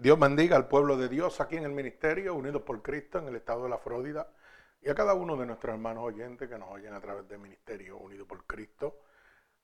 [0.00, 3.36] Dios bendiga al pueblo de Dios aquí en el ministerio, unidos por Cristo en el
[3.36, 4.32] estado de la Florida,
[4.80, 7.98] y a cada uno de nuestros hermanos oyentes que nos oyen a través del ministerio
[7.98, 8.98] unido por Cristo.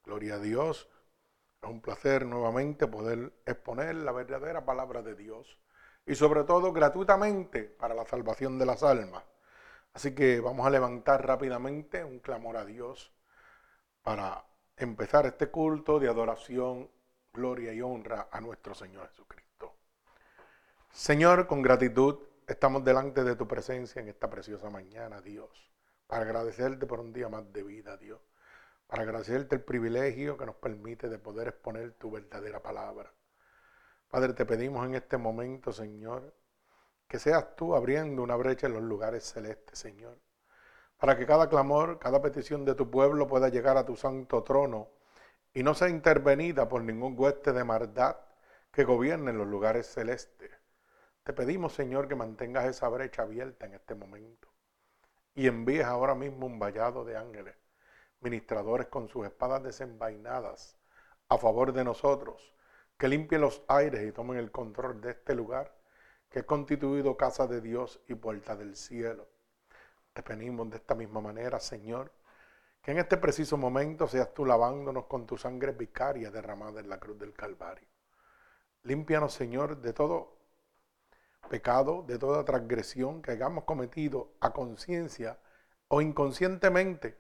[0.05, 0.91] Gloria a Dios.
[1.63, 5.59] Es un placer nuevamente poder exponer la verdadera palabra de Dios
[6.05, 9.25] y sobre todo gratuitamente para la salvación de las almas.
[9.95, 13.11] Así que vamos a levantar rápidamente un clamor a Dios
[14.03, 14.45] para
[14.77, 16.91] empezar este culto de adoración,
[17.33, 19.46] gloria y honra a nuestro Señor Jesucristo.
[20.97, 25.71] Señor, con gratitud estamos delante de tu presencia en esta preciosa mañana, Dios,
[26.07, 28.19] para agradecerte por un día más de vida, Dios,
[28.87, 33.13] para agradecerte el privilegio que nos permite de poder exponer tu verdadera palabra.
[34.09, 36.33] Padre, te pedimos en este momento, Señor,
[37.07, 40.19] que seas tú abriendo una brecha en los lugares celestes, Señor,
[40.97, 44.89] para que cada clamor, cada petición de tu pueblo pueda llegar a tu santo trono
[45.53, 48.17] y no sea intervenida por ningún hueste de maldad
[48.73, 50.66] que gobierne en los lugares celestes.
[51.27, 54.47] Te pedimos, Señor, que mantengas esa brecha abierta en este momento
[55.35, 57.57] y envíes ahora mismo un vallado de ángeles,
[58.21, 60.79] ministradores con sus espadas desenvainadas
[61.29, 62.55] a favor de nosotros,
[62.97, 65.77] que limpien los aires y tomen el control de este lugar
[66.31, 69.27] que es constituido casa de Dios y puerta del cielo.
[70.13, 72.13] Te pedimos de esta misma manera, Señor,
[72.81, 77.01] que en este preciso momento seas tú lavándonos con tu sangre vicaria derramada en la
[77.01, 77.89] cruz del Calvario.
[78.85, 80.36] Límpianos, Señor, de todo
[81.49, 85.39] pecado, de toda transgresión que hayamos cometido a conciencia
[85.89, 87.17] o inconscientemente,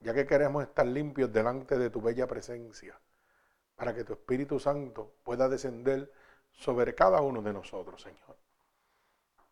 [0.00, 3.00] ya que queremos estar limpios delante de tu bella presencia,
[3.76, 6.12] para que tu Espíritu Santo pueda descender
[6.50, 8.36] sobre cada uno de nosotros, Señor.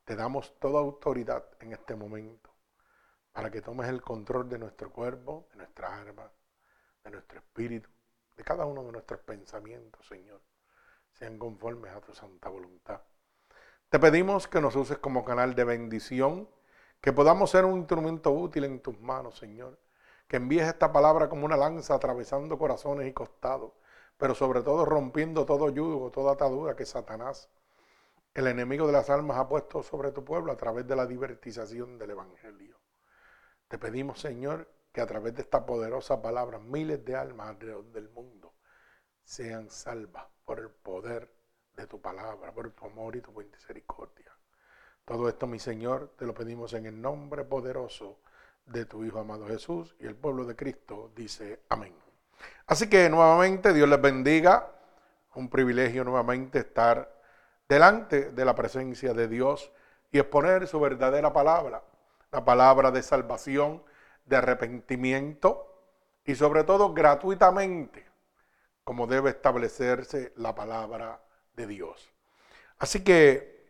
[0.05, 2.51] Te damos toda autoridad en este momento,
[3.33, 6.31] para que tomes el control de nuestro cuerpo, de nuestra alma,
[7.05, 7.91] de nuestro espíritu,
[8.37, 10.41] de cada uno de nuestros pensamientos, Señor,
[11.13, 13.01] sean conformes a tu santa voluntad.
[13.89, 16.49] Te pedimos que nos uses como canal de bendición,
[17.01, 19.79] que podamos ser un instrumento útil en tus manos, Señor.
[20.27, 23.75] Que envíes esta palabra como una lanza atravesando corazones y costados,
[24.17, 27.49] pero sobre todo rompiendo todo yugo, toda atadura que Satanás,
[28.35, 31.97] el enemigo de las almas, ha puesto sobre tu pueblo a través de la divertización
[31.97, 32.81] del Evangelio.
[33.69, 38.09] Te pedimos, Señor, que a través de esta poderosa palabra miles de almas alrededor del
[38.09, 38.53] mundo
[39.23, 41.36] sean salvas por el poder
[41.77, 44.33] de tu palabra, por tu amor y tu misericordia.
[45.05, 48.19] Todo esto, mi Señor, te lo pedimos en el nombre poderoso
[48.65, 51.95] de tu Hijo amado Jesús y el pueblo de Cristo dice amén.
[52.67, 54.73] Así que nuevamente Dios les bendiga.
[55.35, 57.15] Un privilegio nuevamente estar
[57.69, 59.71] delante de la presencia de Dios
[60.11, 61.83] y exponer su verdadera palabra,
[62.33, 63.83] la palabra de salvación,
[64.25, 65.73] de arrepentimiento
[66.25, 68.07] y sobre todo gratuitamente,
[68.83, 71.21] como debe establecerse la palabra
[71.57, 72.09] de Dios.
[72.79, 73.65] Así que,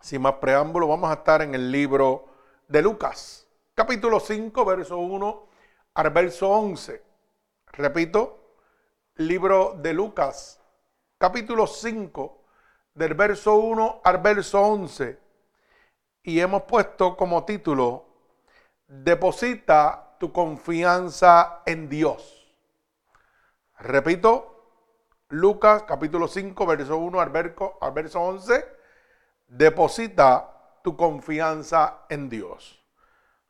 [0.00, 2.26] sin más preámbulo, vamos a estar en el libro
[2.68, 5.46] de Lucas, capítulo 5, verso 1
[5.94, 7.02] al verso 11.
[7.72, 8.56] Repito,
[9.16, 10.60] libro de Lucas,
[11.18, 12.44] capítulo 5,
[12.94, 15.18] del verso 1 al verso 11.
[16.22, 18.06] Y hemos puesto como título,
[18.86, 22.52] Deposita tu confianza en Dios.
[23.78, 24.49] Repito,
[25.30, 28.66] Lucas capítulo 5, verso 1 al verso, al verso 11,
[29.46, 32.82] deposita tu confianza en Dios.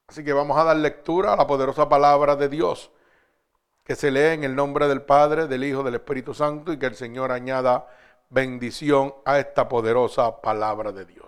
[0.07, 2.91] Así que vamos a dar lectura a la poderosa palabra de Dios
[3.85, 6.87] que se lee en el nombre del Padre, del Hijo, del Espíritu Santo y que
[6.87, 7.89] el Señor añada
[8.29, 11.27] bendición a esta poderosa palabra de Dios.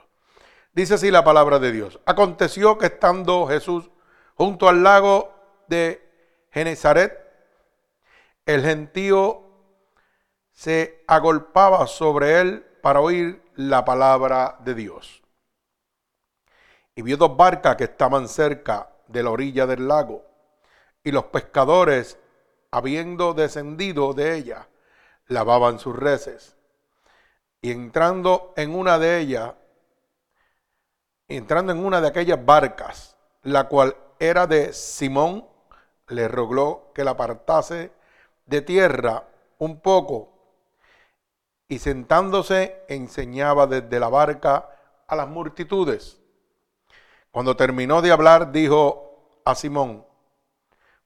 [0.72, 1.98] Dice así la palabra de Dios.
[2.04, 3.90] Aconteció que estando Jesús
[4.34, 5.32] junto al lago
[5.68, 6.08] de
[6.50, 7.18] Genezaret,
[8.44, 9.51] el gentío
[10.62, 15.20] se agolpaba sobre él para oír la palabra de Dios.
[16.94, 20.24] Y vio dos barcas que estaban cerca de la orilla del lago,
[21.02, 22.16] y los pescadores,
[22.70, 24.68] habiendo descendido de ella,
[25.26, 26.56] lavaban sus reces.
[27.60, 29.54] Y entrando en una de ellas,
[31.26, 35.44] entrando en una de aquellas barcas, la cual era de Simón,
[36.06, 37.90] le rogó que la apartase
[38.46, 39.26] de tierra
[39.58, 40.31] un poco
[41.72, 44.68] y sentándose enseñaba desde la barca
[45.06, 46.20] a las multitudes.
[47.30, 50.04] Cuando terminó de hablar, dijo a Simón,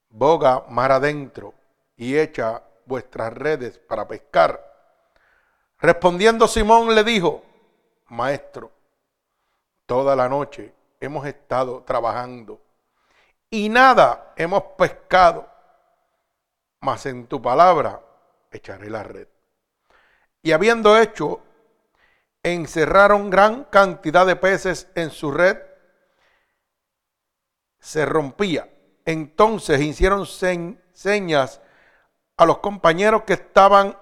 [0.09, 1.55] boga mar adentro
[1.97, 4.61] y echa vuestras redes para pescar.
[5.79, 7.45] Respondiendo Simón le dijo,
[8.09, 8.73] Maestro,
[9.87, 12.61] toda la noche hemos estado trabajando
[13.51, 15.49] y nada hemos pescado,
[16.81, 18.03] mas en tu palabra
[18.51, 19.29] echaré la red.
[20.47, 21.41] Y habiendo hecho
[22.45, 25.59] encerraron gran cantidad de peces en su red,
[27.81, 28.71] se rompía.
[29.05, 31.61] Entonces hicieron señas
[32.37, 33.99] a los compañeros que estaban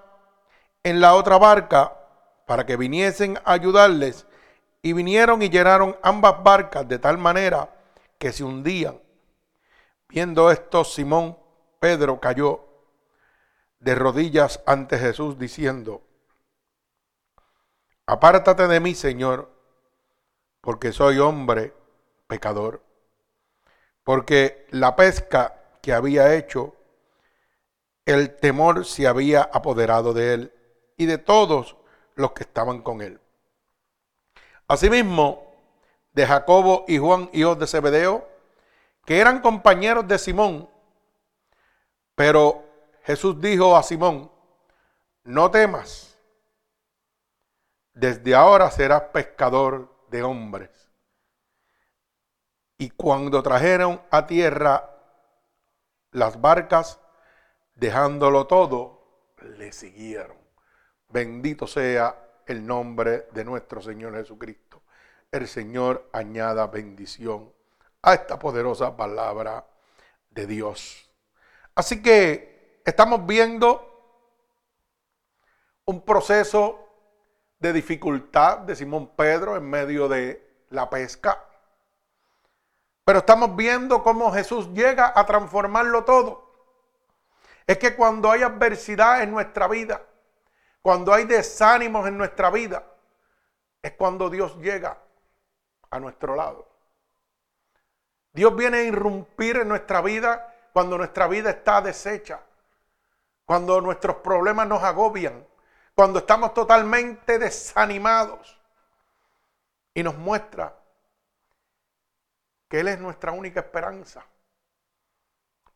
[0.82, 1.96] en la otra barca
[2.46, 4.26] para que viniesen a ayudarles
[4.82, 7.74] y vinieron y llenaron ambas barcas de tal manera
[8.18, 9.00] que se hundían.
[10.10, 11.38] Viendo esto, Simón
[11.80, 12.68] Pedro cayó
[13.78, 16.03] de rodillas ante Jesús diciendo,
[18.06, 19.50] apártate de mí, Señor,
[20.60, 21.74] porque soy hombre
[22.26, 22.82] pecador.
[24.02, 26.74] Porque la pesca que había hecho,
[28.04, 30.52] el temor se había apoderado de él
[30.96, 31.76] y de todos
[32.14, 33.20] los que estaban con él.
[34.68, 35.54] Asimismo,
[36.12, 38.26] de Jacobo y Juan, hijos de Zebedeo,
[39.04, 40.68] que eran compañeros de Simón.
[42.14, 42.64] Pero
[43.02, 44.30] Jesús dijo a Simón,
[45.24, 46.13] no temas,
[47.94, 50.70] desde ahora serás pescador de hombres.
[52.76, 54.90] Y cuando trajeron a tierra
[56.10, 57.00] las barcas,
[57.74, 60.36] dejándolo todo, le siguieron.
[61.08, 64.82] Bendito sea el nombre de nuestro Señor Jesucristo.
[65.30, 67.52] El Señor añada bendición
[68.02, 69.66] a esta poderosa palabra
[70.30, 71.10] de Dios.
[71.74, 73.90] Así que estamos viendo
[75.86, 76.83] un proceso
[77.64, 81.42] de dificultad de Simón Pedro en medio de la pesca.
[83.06, 86.52] Pero estamos viendo cómo Jesús llega a transformarlo todo.
[87.66, 90.02] Es que cuando hay adversidad en nuestra vida,
[90.82, 92.84] cuando hay desánimos en nuestra vida,
[93.80, 94.98] es cuando Dios llega
[95.90, 96.68] a nuestro lado.
[98.34, 102.40] Dios viene a irrumpir en nuestra vida cuando nuestra vida está deshecha,
[103.46, 105.46] cuando nuestros problemas nos agobian,
[105.94, 108.60] cuando estamos totalmente desanimados.
[109.94, 110.76] Y nos muestra
[112.68, 114.26] que Él es nuestra única esperanza.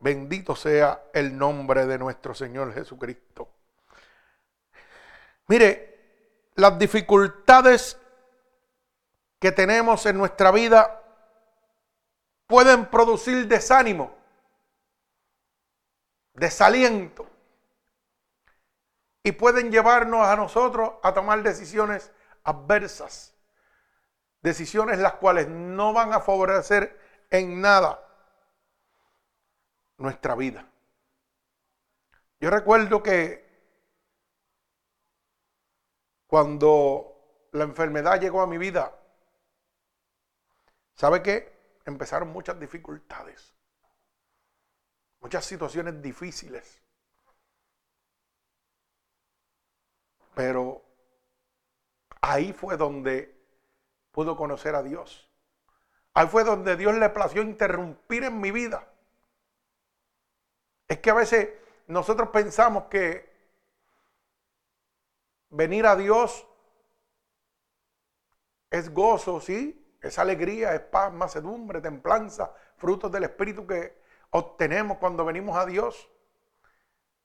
[0.00, 3.48] Bendito sea el nombre de nuestro Señor Jesucristo.
[5.46, 7.96] Mire, las dificultades
[9.38, 11.00] que tenemos en nuestra vida
[12.46, 14.16] pueden producir desánimo,
[16.34, 17.37] desaliento
[19.28, 22.10] y pueden llevarnos a nosotros a tomar decisiones
[22.44, 23.34] adversas,
[24.40, 26.98] decisiones las cuales no van a favorecer
[27.28, 28.02] en nada
[29.98, 30.66] nuestra vida.
[32.40, 33.46] Yo recuerdo que
[36.26, 38.98] cuando la enfermedad llegó a mi vida,
[40.94, 41.76] ¿sabe qué?
[41.84, 43.52] Empezaron muchas dificultades,
[45.20, 46.80] muchas situaciones difíciles.
[50.38, 50.84] Pero
[52.20, 53.36] ahí fue donde
[54.12, 55.28] pudo conocer a Dios.
[56.14, 58.88] Ahí fue donde Dios le plació interrumpir en mi vida.
[60.86, 61.48] Es que a veces
[61.88, 63.28] nosotros pensamos que
[65.50, 66.46] venir a Dios
[68.70, 74.00] es gozo, sí, es alegría, es paz, macedumbre, templanza, frutos del Espíritu que
[74.30, 76.08] obtenemos cuando venimos a Dios.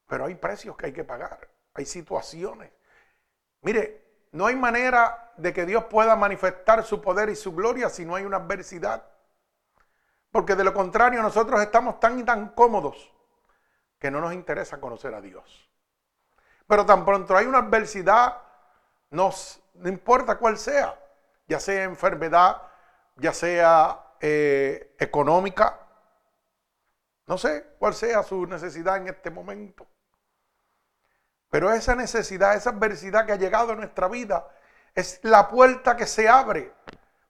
[0.07, 2.71] Pero hay precios que hay que pagar, hay situaciones.
[3.63, 8.05] Mire, no hay manera de que Dios pueda manifestar su poder y su gloria si
[8.05, 9.03] no hay una adversidad.
[10.31, 13.11] Porque de lo contrario nosotros estamos tan y tan cómodos
[13.99, 15.69] que no nos interesa conocer a Dios.
[16.67, 18.37] Pero tan pronto hay una adversidad,
[19.11, 19.31] no
[19.85, 20.99] importa cuál sea,
[21.47, 22.61] ya sea enfermedad,
[23.15, 25.79] ya sea eh, económica,
[27.27, 29.87] no sé cuál sea su necesidad en este momento.
[31.53, 34.47] Pero esa necesidad, esa adversidad que ha llegado a nuestra vida,
[34.95, 36.73] es la puerta que se abre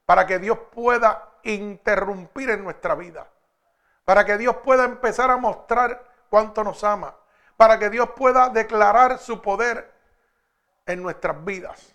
[0.06, 3.28] para que Dios pueda interrumpir en nuestra vida.
[4.06, 7.14] Para que Dios pueda empezar a mostrar cuánto nos ama
[7.56, 9.92] para que Dios pueda declarar su poder
[10.86, 11.94] en nuestras vidas.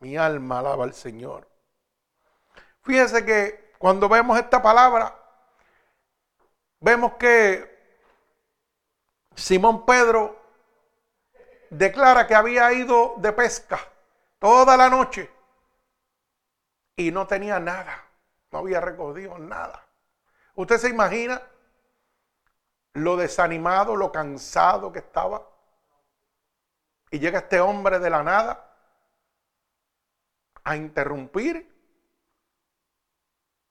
[0.00, 1.48] Mi alma alaba al Señor.
[2.82, 5.14] Fíjese que cuando vemos esta palabra,
[6.80, 7.68] vemos que
[9.34, 10.39] Simón Pedro
[11.70, 13.78] declara que había ido de pesca
[14.38, 15.30] toda la noche
[16.96, 18.04] y no tenía nada,
[18.50, 19.86] no había recogido nada.
[20.54, 21.40] ¿Usted se imagina
[22.94, 25.46] lo desanimado, lo cansado que estaba.
[27.10, 28.66] Y llega este hombre de la nada
[30.62, 31.68] a interrumpir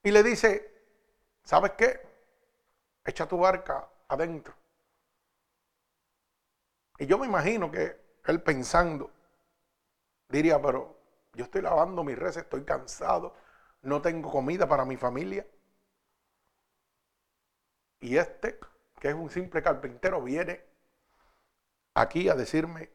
[0.03, 0.73] y le dice,
[1.43, 2.01] ¿sabes qué?
[3.05, 4.53] Echa tu barca adentro.
[6.99, 9.09] Y yo me imagino que él pensando,
[10.27, 10.99] diría, pero
[11.33, 13.33] yo estoy lavando mis redes, estoy cansado,
[13.81, 15.47] no tengo comida para mi familia.
[18.01, 18.59] Y este,
[18.99, 20.61] que es un simple carpintero, viene
[21.93, 22.89] aquí a decirme,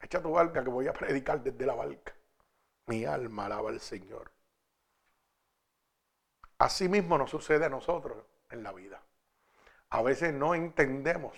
[0.00, 2.14] echa tu barca que voy a predicar desde la barca.
[2.86, 4.30] Mi alma alaba al Señor.
[6.58, 9.02] Así mismo nos sucede a nosotros en la vida.
[9.90, 11.36] A veces no entendemos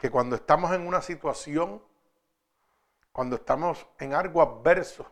[0.00, 1.82] que cuando estamos en una situación,
[3.12, 5.06] cuando estamos en algo adverso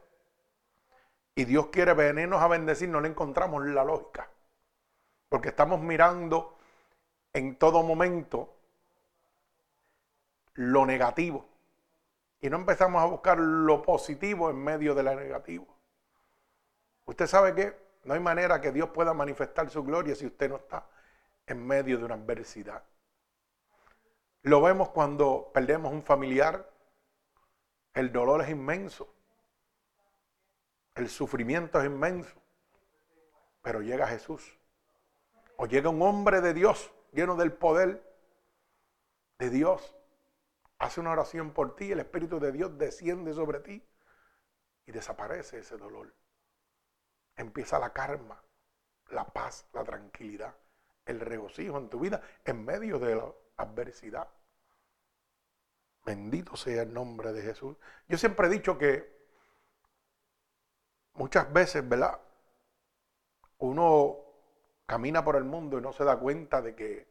[1.34, 4.30] y Dios quiere venirnos a bendecir, no le encontramos la lógica.
[5.28, 6.56] Porque estamos mirando
[7.34, 8.56] en todo momento
[10.54, 11.46] lo negativo.
[12.40, 15.66] Y no empezamos a buscar lo positivo en medio de lo negativo.
[17.04, 20.56] Usted sabe que no hay manera que Dios pueda manifestar su gloria si usted no
[20.56, 20.86] está
[21.46, 22.82] en medio de una adversidad.
[24.42, 26.70] Lo vemos cuando perdemos un familiar.
[27.94, 29.14] El dolor es inmenso.
[30.94, 32.40] El sufrimiento es inmenso.
[33.62, 34.58] Pero llega Jesús.
[35.56, 38.04] O llega un hombre de Dios lleno del poder
[39.38, 39.96] de Dios.
[40.78, 41.90] Hace una oración por ti.
[41.92, 43.84] El Espíritu de Dios desciende sobre ti.
[44.86, 46.14] Y desaparece ese dolor.
[47.36, 48.42] Empieza la karma,
[49.08, 50.54] la paz, la tranquilidad
[51.08, 54.28] el regocijo en tu vida en medio de la adversidad.
[56.04, 57.76] Bendito sea el nombre de Jesús.
[58.08, 59.18] Yo siempre he dicho que
[61.14, 62.18] muchas veces, ¿verdad?
[63.58, 64.16] Uno
[64.86, 67.08] camina por el mundo y no se da cuenta de que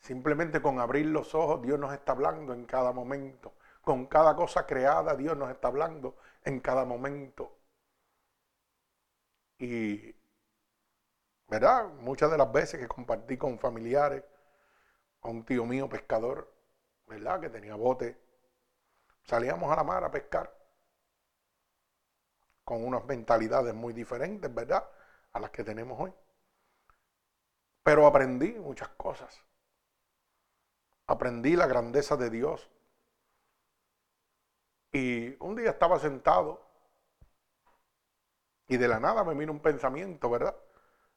[0.00, 3.54] simplemente con abrir los ojos Dios nos está hablando en cada momento.
[3.80, 7.56] Con cada cosa creada Dios nos está hablando en cada momento.
[9.58, 10.14] Y
[11.48, 11.88] ¿verdad?
[12.00, 14.22] Muchas de las veces que compartí con familiares,
[15.26, 16.54] con un tío mío pescador,
[17.08, 17.40] ¿verdad?
[17.40, 18.16] Que tenía bote,
[19.24, 20.56] salíamos a la mar a pescar
[22.62, 24.88] con unas mentalidades muy diferentes, ¿verdad?
[25.32, 26.14] A las que tenemos hoy.
[27.82, 29.36] Pero aprendí muchas cosas.
[31.08, 32.70] Aprendí la grandeza de Dios.
[34.92, 36.64] Y un día estaba sentado
[38.68, 40.56] y de la nada me vino un pensamiento, ¿verdad?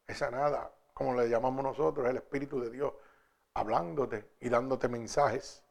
[0.08, 2.92] esa nada, como le llamamos nosotros, el Espíritu de Dios
[3.53, 5.63] hablándote y dándote mensajes.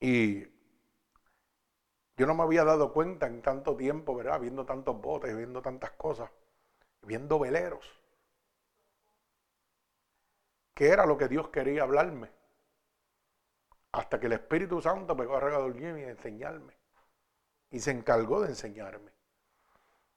[0.00, 0.44] Y
[2.16, 4.40] yo no me había dado cuenta en tanto tiempo, ¿verdad?
[4.40, 6.30] Viendo tantos botes, viendo tantas cosas,
[7.02, 7.84] viendo veleros,
[10.74, 12.30] que era lo que Dios quería hablarme.
[13.92, 16.74] Hasta que el Espíritu Santo pegó a regador y enseñarme.
[17.70, 19.10] Y se encargó de enseñarme.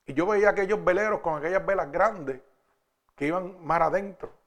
[0.06, 2.42] Y yo veía aquellos veleros con aquellas velas grandes
[3.16, 4.39] que iban mar adentro.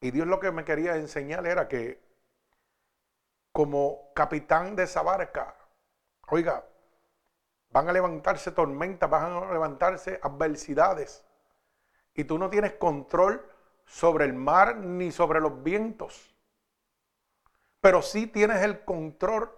[0.00, 2.04] Y Dios lo que me quería enseñar era que
[3.52, 5.56] como capitán de esa barca,
[6.28, 6.64] oiga,
[7.70, 11.24] van a levantarse tormentas, van a levantarse adversidades.
[12.14, 13.44] Y tú no tienes control
[13.86, 16.34] sobre el mar ni sobre los vientos.
[17.80, 19.50] Pero sí tienes el control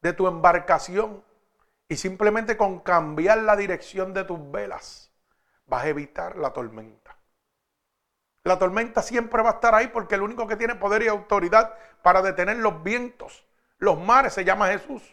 [0.00, 1.24] de tu embarcación.
[1.88, 5.12] Y simplemente con cambiar la dirección de tus velas
[5.66, 7.19] vas a evitar la tormenta.
[8.50, 11.72] La tormenta siempre va a estar ahí porque el único que tiene poder y autoridad
[12.02, 13.46] para detener los vientos,
[13.78, 15.04] los mares, se llama Jesús.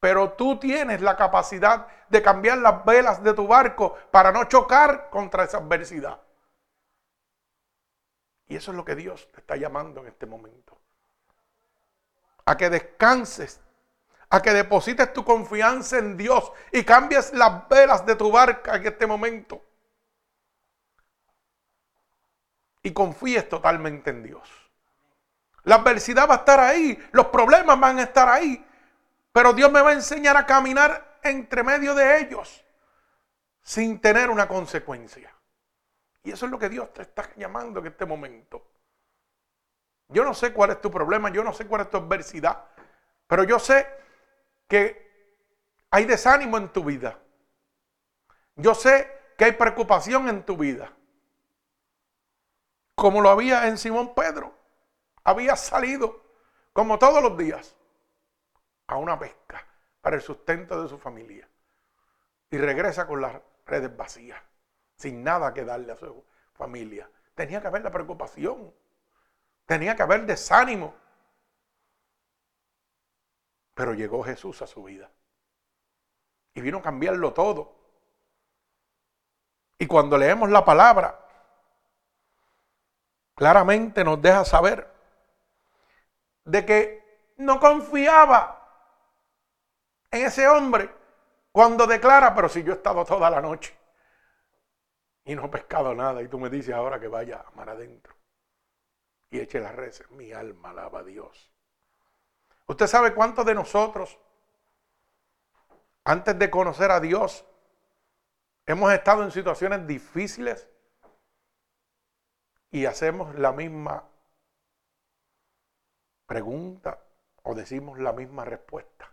[0.00, 5.08] Pero tú tienes la capacidad de cambiar las velas de tu barco para no chocar
[5.08, 6.20] contra esa adversidad.
[8.48, 10.78] Y eso es lo que Dios te está llamando en este momento.
[12.44, 13.62] A que descanses
[14.28, 18.86] a que deposites tu confianza en Dios y cambies las velas de tu barca en
[18.86, 19.62] este momento.
[22.84, 24.48] Y confíes totalmente en Dios.
[25.64, 28.64] La adversidad va a estar ahí, los problemas van a estar ahí,
[29.32, 32.64] pero Dios me va a enseñar a caminar entre medio de ellos
[33.62, 35.34] sin tener una consecuencia.
[36.22, 38.66] Y eso es lo que Dios te está llamando en este momento.
[40.08, 42.66] Yo no sé cuál es tu problema, yo no sé cuál es tu adversidad,
[43.26, 43.88] pero yo sé
[44.68, 45.04] que
[45.90, 47.18] hay desánimo en tu vida.
[48.56, 50.92] Yo sé que hay preocupación en tu vida.
[52.94, 54.54] Como lo había en Simón Pedro.
[55.24, 56.22] Había salido,
[56.72, 57.74] como todos los días,
[58.86, 59.66] a una pesca
[60.00, 61.48] para el sustento de su familia.
[62.50, 64.40] Y regresa con las redes vacías,
[64.96, 67.10] sin nada que darle a su familia.
[67.34, 68.72] Tenía que haber la preocupación.
[69.66, 70.94] Tenía que haber desánimo.
[73.74, 75.10] Pero llegó Jesús a su vida.
[76.52, 77.74] Y vino a cambiarlo todo.
[79.78, 81.23] Y cuando leemos la palabra,
[83.34, 84.90] claramente nos deja saber
[86.44, 87.04] de que
[87.38, 88.60] no confiaba
[90.10, 90.90] en ese hombre
[91.50, 93.76] cuando declara, pero si yo he estado toda la noche
[95.24, 98.14] y no he pescado nada y tú me dices ahora que vaya a mar adentro
[99.30, 101.50] y eche las redes, mi alma alaba a Dios.
[102.66, 104.18] Usted sabe cuántos de nosotros,
[106.04, 107.44] antes de conocer a Dios,
[108.66, 110.68] hemos estado en situaciones difíciles
[112.74, 114.02] y hacemos la misma
[116.26, 116.98] pregunta
[117.44, 119.12] o decimos la misma respuesta.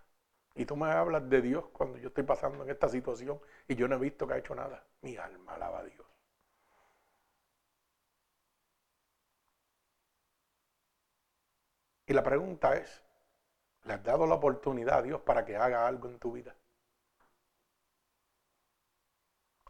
[0.55, 3.87] Y tú me hablas de Dios cuando yo estoy pasando en esta situación y yo
[3.87, 4.83] no he visto que ha hecho nada.
[5.03, 6.07] Mi alma alaba a Dios.
[12.07, 13.03] Y la pregunta es,
[13.83, 16.55] ¿le has dado la oportunidad a Dios para que haga algo en tu vida?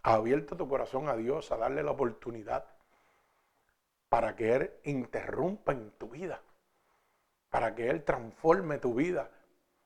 [0.01, 2.70] ¿Has abierto tu corazón a Dios a darle la oportunidad
[4.11, 6.43] para que Él interrumpa en tu vida?
[7.49, 9.31] Para que Él transforme tu vida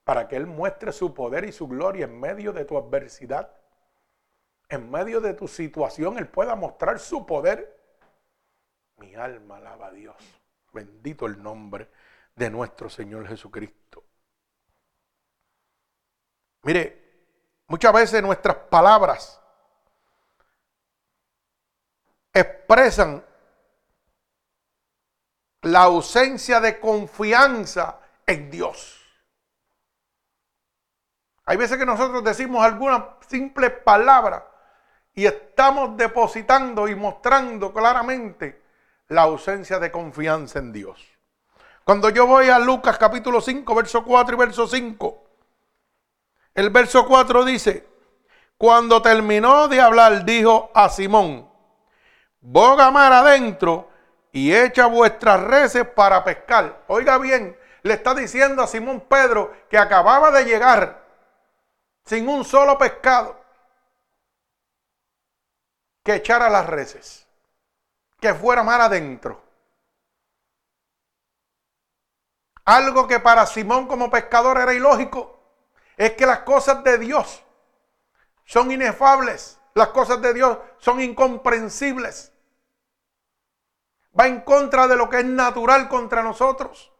[0.06, 3.50] para que Él muestre su poder y su gloria en medio de tu adversidad,
[4.68, 7.76] en medio de tu situación, Él pueda mostrar su poder.
[8.98, 10.14] Mi alma alaba a Dios.
[10.72, 11.90] Bendito el nombre
[12.36, 14.04] de nuestro Señor Jesucristo.
[16.62, 17.24] Mire,
[17.66, 19.42] muchas veces nuestras palabras
[22.32, 23.25] expresan
[25.66, 29.00] la ausencia de confianza en Dios.
[31.44, 34.46] Hay veces que nosotros decimos alguna simple palabra
[35.14, 38.62] y estamos depositando y mostrando claramente
[39.08, 41.04] la ausencia de confianza en Dios.
[41.84, 45.24] Cuando yo voy a Lucas capítulo 5, verso 4 y verso 5,
[46.54, 47.86] el verso 4 dice,
[48.58, 51.48] cuando terminó de hablar, dijo a Simón,
[52.40, 53.95] boga mar adentro
[54.36, 56.84] y echa vuestras reses para pescar.
[56.88, 61.02] Oiga bien, le está diciendo a Simón Pedro que acababa de llegar
[62.04, 63.40] sin un solo pescado,
[66.04, 67.26] que echara las reses,
[68.20, 69.40] que fuera mar adentro.
[72.66, 75.40] Algo que para Simón como pescador era ilógico,
[75.96, 77.42] es que las cosas de Dios
[78.44, 82.35] son inefables, las cosas de Dios son incomprensibles.
[84.18, 86.92] Va en contra de lo que es natural contra nosotros.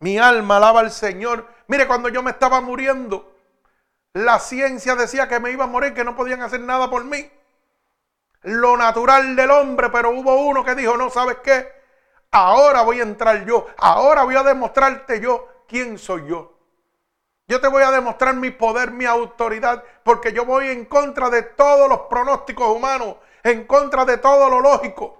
[0.00, 1.46] Mi alma alaba al Señor.
[1.66, 3.34] Mire, cuando yo me estaba muriendo,
[4.14, 7.30] la ciencia decía que me iba a morir, que no podían hacer nada por mí.
[8.42, 11.68] Lo natural del hombre, pero hubo uno que dijo, no sabes qué,
[12.30, 16.56] ahora voy a entrar yo, ahora voy a demostrarte yo quién soy yo.
[17.46, 21.42] Yo te voy a demostrar mi poder, mi autoridad, porque yo voy en contra de
[21.42, 25.19] todos los pronósticos humanos, en contra de todo lo lógico.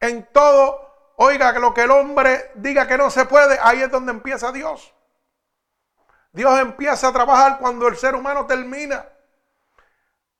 [0.00, 3.90] En todo, oiga, que lo que el hombre diga que no se puede, ahí es
[3.90, 4.94] donde empieza Dios.
[6.32, 9.06] Dios empieza a trabajar cuando el ser humano termina.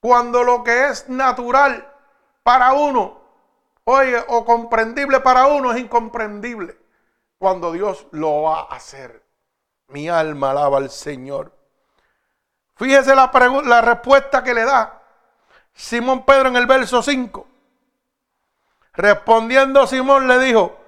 [0.01, 1.87] Cuando lo que es natural
[2.43, 3.21] para uno,
[3.85, 6.79] oye, o comprendible para uno es incomprendible.
[7.39, 9.23] Cuando Dios lo va a hacer.
[9.89, 11.53] Mi alma alaba al Señor.
[12.77, 13.31] Fíjese la,
[13.65, 15.03] la respuesta que le da
[15.75, 17.50] Simón Pedro en el verso 5.
[18.93, 20.79] Respondiendo Simón le dijo,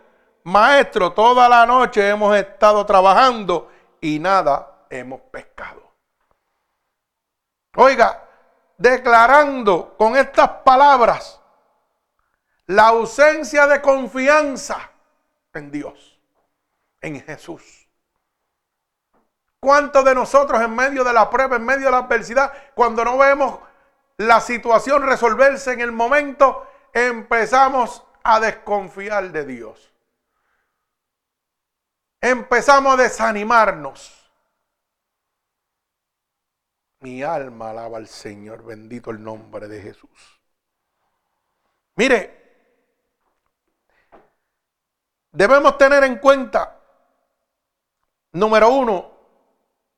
[0.45, 5.93] Maestro, toda la noche hemos estado trabajando y nada hemos pescado.
[7.77, 8.25] Oiga,
[8.77, 11.41] declarando con estas palabras
[12.67, 14.91] la ausencia de confianza
[15.55, 16.19] en Dios,
[17.01, 17.89] en Jesús.
[19.61, 23.17] ¿Cuántos de nosotros en medio de la prueba, en medio de la adversidad, cuando no
[23.17, 23.61] vemos
[24.17, 29.93] la situación resolverse en el momento, empezamos a desconfiar de Dios?
[32.21, 34.19] Empezamos a desanimarnos.
[37.01, 40.41] Mi alma alaba al Señor, bendito el nombre de Jesús.
[41.97, 42.43] Mire,
[45.33, 46.81] debemos tener en cuenta,
[48.31, 49.11] número uno,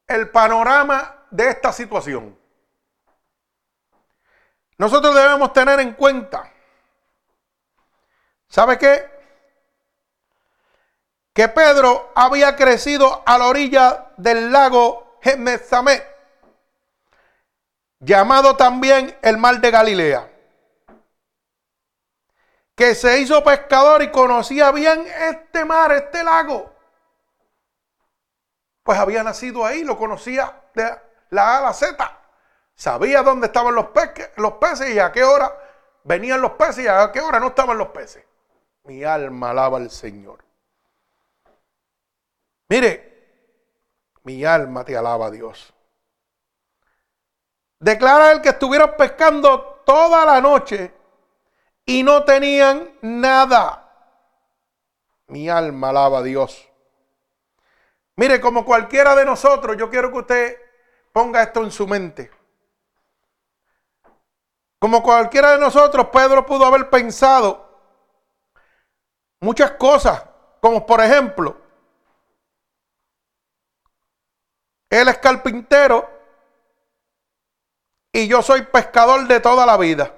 [0.07, 2.38] el panorama de esta situación.
[4.78, 6.54] Nosotros debemos tener en cuenta,
[8.55, 9.11] ¿sabe qué?
[11.33, 16.07] Que Pedro había crecido a la orilla del lago Genezamet
[17.99, 20.31] llamado también el mar de Galilea,
[22.77, 26.73] que se hizo pescador y conocía bien este mar, este lago.
[28.85, 30.97] Pues había nacido ahí, lo conocía de
[31.31, 32.21] la A a la Z.
[32.77, 33.87] Sabía dónde estaban los,
[34.37, 35.53] los peces y a qué hora
[36.05, 38.25] venían los peces y a qué hora no estaban los peces.
[38.85, 40.44] Mi alma alaba al Señor.
[42.68, 43.12] Mire,
[44.25, 45.75] Mi alma te alaba, Dios.
[47.79, 50.94] Declara el que estuvieron pescando toda la noche
[51.85, 53.81] y no tenían nada.
[55.27, 56.66] Mi alma alaba a Dios.
[58.16, 60.59] Mire, como cualquiera de nosotros, yo quiero que usted
[61.12, 62.31] ponga esto en su mente.
[64.79, 67.63] Como cualquiera de nosotros, Pedro pudo haber pensado
[69.40, 70.23] muchas cosas,
[70.61, 71.57] como por ejemplo,
[74.90, 76.09] él es carpintero
[78.12, 80.14] y yo soy pescador de toda la vida.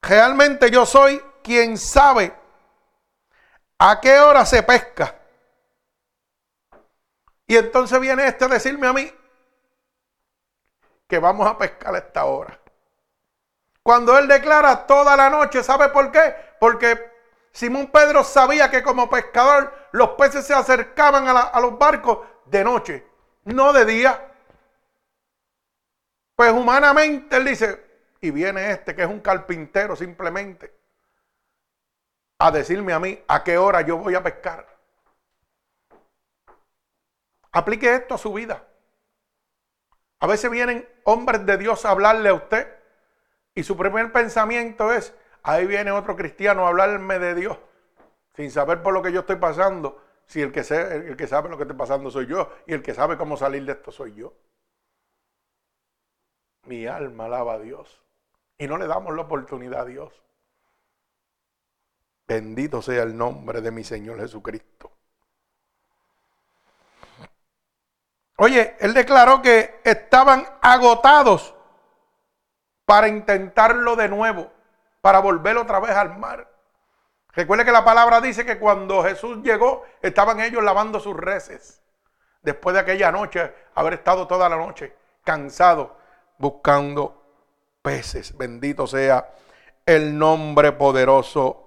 [0.00, 2.34] Realmente yo soy quien sabe
[3.78, 5.20] a qué hora se pesca.
[7.46, 9.12] Y entonces viene este a decirme a mí
[11.06, 12.58] que vamos a pescar a esta hora.
[13.84, 16.34] Cuando él declara toda la noche, ¿sabe por qué?
[16.58, 17.12] Porque
[17.52, 23.06] Simón Pedro sabía que como pescador los peces se acercaban a, los barcos de noche,
[23.44, 24.32] no de día.
[26.34, 30.74] Pues humanamente él dice, y viene este que es un carpintero simplemente
[32.38, 34.66] a decirme a mí a qué hora yo voy a pescar.
[37.52, 38.66] Aplique esto a su vida.
[40.20, 42.83] A veces vienen hombres de Dios a hablarle a usted
[43.54, 47.58] y su primer pensamiento es, ahí viene otro cristiano a hablarme de Dios,
[48.34, 51.56] sin saber por lo que yo estoy pasando, si el que, el que sabe lo
[51.56, 54.32] que estoy pasando soy yo y el que sabe cómo salir de esto soy yo.
[56.64, 58.02] Mi alma alaba a Dios
[58.58, 60.22] y no le damos la oportunidad a Dios.
[62.26, 64.90] Bendito sea el nombre de mi Señor Jesucristo.
[68.36, 71.53] Oye, él declaró que estaban agotados
[72.84, 74.52] para intentarlo de nuevo,
[75.00, 76.50] para volver otra vez al mar.
[77.32, 81.82] Recuerde que la palabra dice que cuando Jesús llegó, estaban ellos lavando sus reces.
[82.42, 84.94] Después de aquella noche, haber estado toda la noche
[85.24, 85.90] cansados
[86.38, 87.22] buscando
[87.82, 88.36] peces.
[88.36, 89.32] Bendito sea
[89.84, 91.64] el nombre poderoso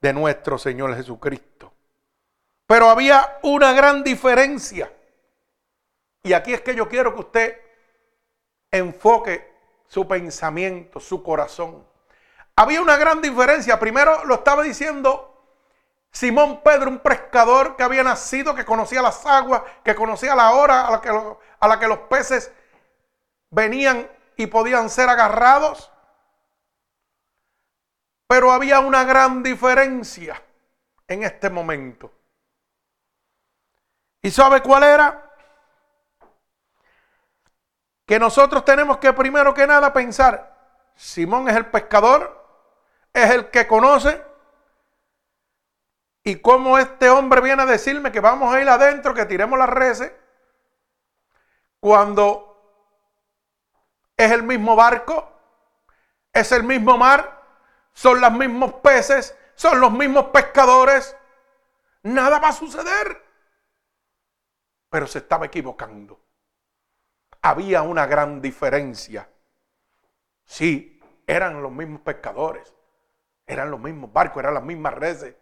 [0.00, 1.72] de nuestro Señor Jesucristo.
[2.66, 4.92] Pero había una gran diferencia.
[6.22, 7.60] Y aquí es que yo quiero que usted
[8.70, 9.49] enfoque
[9.90, 11.84] su pensamiento, su corazón.
[12.54, 13.80] Había una gran diferencia.
[13.80, 15.44] Primero lo estaba diciendo
[16.12, 20.86] Simón Pedro, un pescador que había nacido, que conocía las aguas, que conocía la hora
[20.86, 22.52] a la que, los peces
[23.50, 25.90] venían y podían ser agarrados.
[28.28, 30.40] Pero había una gran diferencia
[31.08, 32.12] en este momento.
[34.22, 35.29] ¿Y sabe cuál era?
[38.10, 42.44] Que nosotros tenemos que primero que nada pensar, Simón es el pescador,
[43.12, 44.20] es el que conoce,
[46.24, 49.68] y cómo este hombre viene a decirme que vamos a ir adentro, que tiremos las
[49.68, 50.12] redes,
[51.78, 52.90] cuando
[54.16, 55.30] es el mismo barco,
[56.32, 57.44] es el mismo mar,
[57.92, 61.16] son los mismos peces, son los mismos pescadores.
[62.02, 63.24] Nada va a suceder.
[64.88, 66.18] Pero se estaba equivocando.
[67.42, 69.28] Había una gran diferencia.
[70.44, 72.74] Sí, eran los mismos pescadores,
[73.46, 75.36] eran los mismos barcos, eran las mismas redes,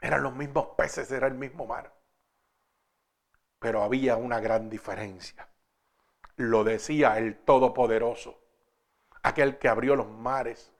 [0.00, 1.94] eran los mismos peces, era el mismo mar.
[3.58, 5.48] Pero había una gran diferencia.
[6.36, 8.38] Lo decía el Todopoderoso,
[9.22, 10.72] aquel que abrió los mares,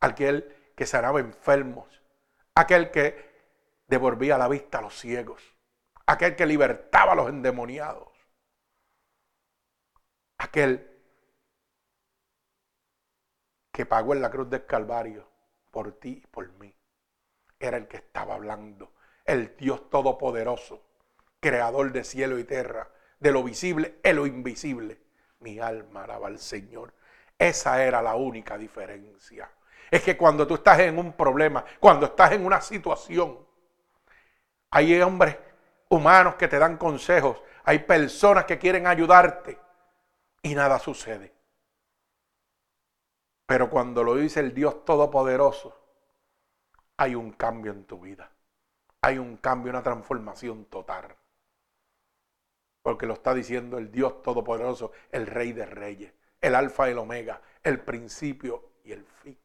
[0.00, 2.02] aquel que sanaba enfermos,
[2.54, 3.36] aquel que
[3.86, 5.42] devolvía la vista a los ciegos,
[6.06, 8.15] aquel que libertaba a los endemoniados,
[10.38, 10.90] aquel
[13.72, 15.28] que pagó en la cruz del Calvario
[15.70, 16.74] por ti y por mí.
[17.58, 18.92] Era el que estaba hablando,
[19.24, 20.82] el Dios Todopoderoso,
[21.40, 25.00] creador de cielo y tierra, de lo visible y lo invisible.
[25.40, 26.94] Mi alma alaba al Señor.
[27.38, 29.50] Esa era la única diferencia
[29.90, 33.38] es que cuando tú estás en un problema, cuando estás en una situación,
[34.70, 35.36] hay hombres
[35.88, 39.58] humanos que te dan consejos, hay personas que quieren ayudarte
[40.46, 41.34] y nada sucede.
[43.46, 45.76] Pero cuando lo dice el Dios Todopoderoso,
[46.96, 48.30] hay un cambio en tu vida.
[49.00, 51.16] Hay un cambio, una transformación total.
[52.80, 56.98] Porque lo está diciendo el Dios Todopoderoso, el Rey de Reyes, el Alfa y el
[56.98, 59.36] Omega, el principio y el fin.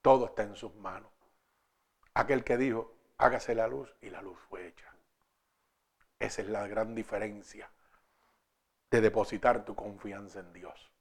[0.00, 1.12] Todo está en sus manos.
[2.14, 4.90] Aquel que dijo, hágase la luz y la luz fue hecha.
[6.18, 7.70] Esa es la gran diferencia
[8.94, 10.92] de depositar tu confianza en Dios.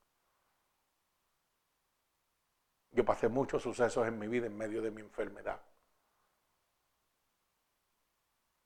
[2.90, 5.62] Yo pasé muchos sucesos en mi vida en medio de mi enfermedad.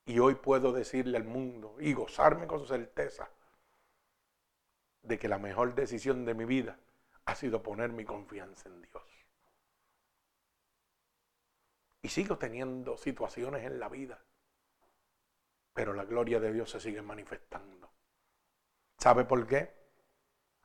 [0.06, 3.28] Y hoy puedo decirle al mundo y gozarme con certeza
[5.02, 6.78] de que la mejor decisión de mi vida
[7.26, 9.02] ha sido poner mi confianza en Dios.
[12.00, 14.24] Y sigo teniendo situaciones en la vida,
[15.74, 17.97] pero la gloria de Dios se sigue manifestando.
[18.98, 19.72] ¿Sabe por qué?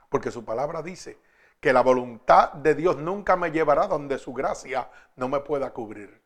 [0.09, 1.17] Porque su palabra dice
[1.59, 6.21] que la voluntad de Dios nunca me llevará donde su gracia no me pueda cubrir.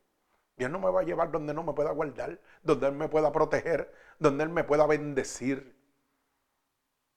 [0.57, 3.31] Dios no me va a llevar donde no me pueda guardar, donde Él me pueda
[3.31, 5.75] proteger, donde Él me pueda bendecir.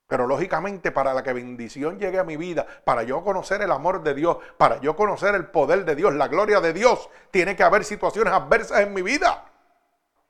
[0.07, 4.03] Pero lógicamente para la que bendición llegue a mi vida, para yo conocer el amor
[4.03, 7.63] de Dios, para yo conocer el poder de Dios, la gloria de Dios, tiene que
[7.63, 9.47] haber situaciones adversas en mi vida.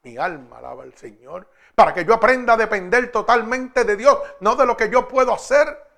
[0.02, 1.48] Mi alma alaba al Señor.
[1.74, 5.32] Para que yo aprenda a depender totalmente de Dios, no de lo que yo puedo
[5.32, 5.90] hacer.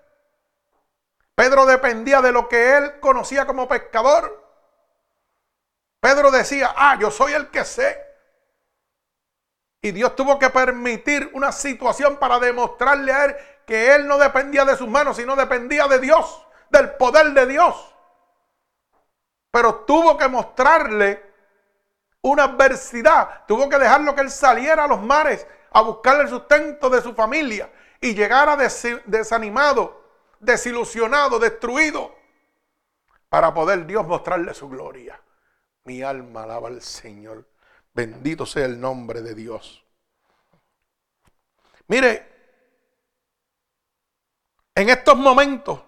[1.34, 4.42] Pedro dependía de lo que él conocía como pescador.
[6.00, 8.00] Pedro decía, ah, yo soy el que sé.
[9.80, 14.64] Y Dios tuvo que permitir una situación para demostrarle a él que él no dependía
[14.64, 17.94] de sus manos, sino dependía de Dios, del poder de Dios.
[19.50, 21.32] Pero tuvo que mostrarle
[22.22, 23.44] una adversidad.
[23.46, 27.14] Tuvo que dejarlo que él saliera a los mares a buscar el sustento de su
[27.14, 30.02] familia y llegara desanimado,
[30.40, 32.14] desilusionado, destruido,
[33.28, 35.20] para poder Dios mostrarle su gloria.
[35.84, 37.48] Mi alma alaba al Señor.
[37.94, 39.84] Bendito sea el nombre de Dios.
[41.88, 42.28] Mire,
[44.74, 45.80] en estos momentos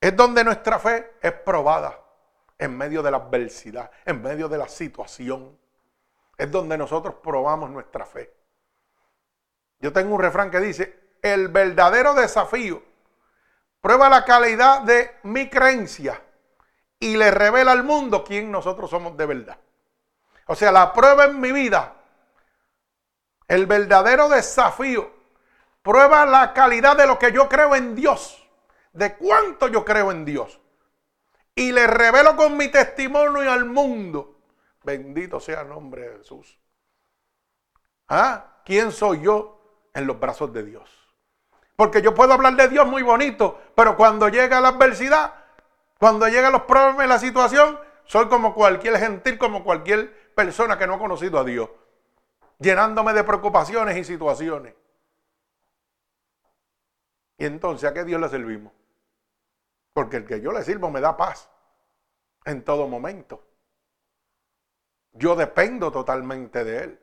[0.00, 1.98] es donde nuestra fe es probada,
[2.58, 5.58] en medio de la adversidad, en medio de la situación.
[6.36, 8.35] Es donde nosotros probamos nuestra fe.
[9.80, 12.82] Yo tengo un refrán que dice, el verdadero desafío
[13.80, 16.20] prueba la calidad de mi creencia
[16.98, 19.58] y le revela al mundo quién nosotros somos de verdad.
[20.46, 21.94] O sea, la prueba en mi vida,
[23.48, 25.10] el verdadero desafío,
[25.82, 28.44] prueba la calidad de lo que yo creo en Dios,
[28.92, 30.60] de cuánto yo creo en Dios.
[31.54, 34.40] Y le revelo con mi testimonio al mundo.
[34.82, 36.58] Bendito sea el nombre de Jesús.
[38.08, 38.62] ¿Ah?
[38.64, 39.55] ¿Quién soy yo
[39.96, 40.88] en los brazos de Dios?
[41.74, 45.34] Porque yo puedo hablar de Dios muy bonito, pero cuando llega la adversidad,
[45.98, 50.86] cuando llegan los problemas y la situación, soy como cualquier gentil, como cualquier persona que
[50.86, 51.68] no ha conocido a Dios,
[52.58, 54.74] llenándome de preocupaciones y situaciones.
[57.38, 58.72] Y entonces, ¿a qué Dios le servimos?
[59.92, 61.50] Porque el que yo le sirvo me da paz
[62.44, 63.44] en todo momento.
[65.12, 67.00] Yo dependo totalmente de Él.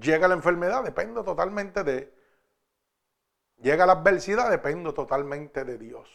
[0.00, 2.12] Llega la enfermedad, dependo totalmente de.
[3.58, 6.08] Llega la adversidad, dependo totalmente de Dios.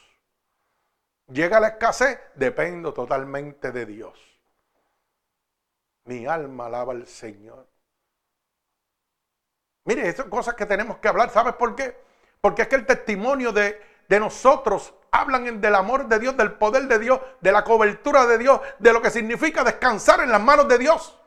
[1.28, 4.19] Llega la escasez, dependo totalmente de Dios.
[6.06, 7.67] Mi alma alaba al Señor.
[9.86, 11.30] Mire, esas cosas que tenemos que hablar.
[11.30, 11.95] ¿Sabes por qué?
[12.41, 16.88] Porque es que el testimonio de, de nosotros hablan del amor de Dios, del poder
[16.88, 20.67] de Dios, de la cobertura de Dios, de lo que significa descansar en las manos
[20.67, 21.17] de Dios.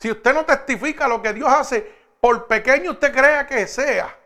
[0.00, 1.82] Si usted no testifica lo que Dios hace,
[2.20, 4.18] por pequeño usted crea que sea,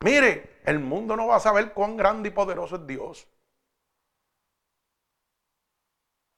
[0.00, 3.28] mire, el mundo no va a saber cuán grande y poderoso es Dios.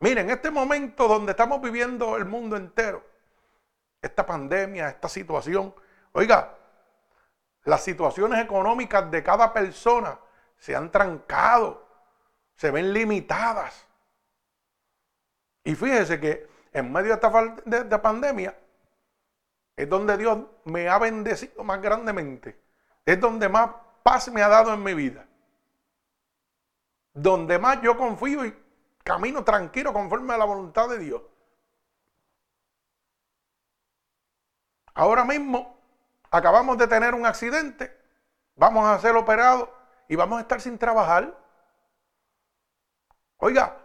[0.00, 3.04] Mire, en este momento donde estamos viviendo el mundo entero,
[4.02, 5.72] esta pandemia, esta situación,
[6.12, 6.56] oiga,
[7.64, 10.18] las situaciones económicas de cada persona
[10.56, 11.86] se han trancado,
[12.56, 13.86] se ven limitadas.
[15.62, 18.56] Y fíjese que en medio de esta, pandemia
[19.76, 22.60] es donde Dios me ha bendecido más grandemente.
[23.04, 23.70] Es donde más
[24.02, 25.26] paz me ha dado en mi vida.
[27.14, 28.56] Donde más yo confío y
[29.04, 31.22] camino tranquilo conforme a la voluntad de Dios.
[34.94, 35.78] Ahora mismo
[36.30, 37.96] acabamos de tener un accidente,
[38.56, 39.68] vamos a ser operados
[40.08, 41.38] y vamos a estar sin trabajar.
[43.36, 43.78] Oiga,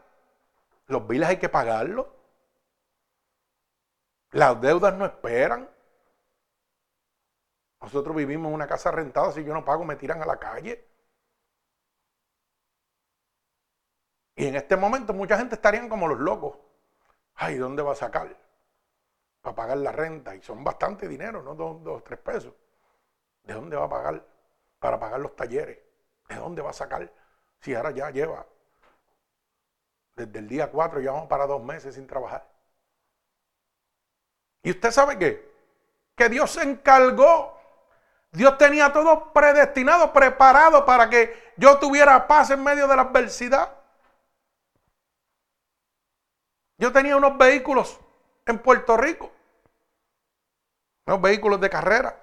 [0.88, 2.08] los biles hay que pagarlos.
[4.34, 5.70] Las deudas no esperan.
[7.82, 10.88] Nosotros vivimos en una casa rentada, si yo no pago me tiran a la calle.
[14.36, 16.58] Y en este momento mucha gente estarían como los locos.
[17.36, 18.44] Ay, ¿dónde va a sacar?
[19.44, 22.54] para pagar la renta y son bastante dinero, no dos, dos, tres pesos.
[23.44, 24.26] ¿De dónde va a pagar
[24.80, 25.80] para pagar los talleres?
[26.30, 27.12] ¿De dónde va a sacar?
[27.60, 28.48] Si ahora ya lleva
[30.16, 32.53] desde el día 4 ya para dos meses sin trabajar.
[34.64, 35.54] ¿Y usted sabe qué?
[36.16, 37.60] Que Dios se encargó.
[38.32, 43.78] Dios tenía todo predestinado, preparado para que yo tuviera paz en medio de la adversidad.
[46.78, 48.00] Yo tenía unos vehículos
[48.46, 49.32] en Puerto Rico,
[51.06, 52.20] unos vehículos de carrera.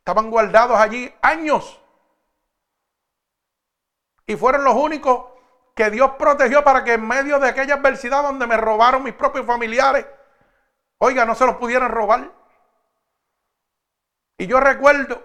[0.00, 1.80] Estaban guardados allí años.
[4.26, 5.26] Y fueron los únicos
[5.74, 9.46] que Dios protegió para que en medio de aquella adversidad donde me robaron mis propios
[9.46, 10.06] familiares,
[10.98, 12.30] oiga, no se los pudieran robar.
[14.38, 15.22] Y yo recuerdo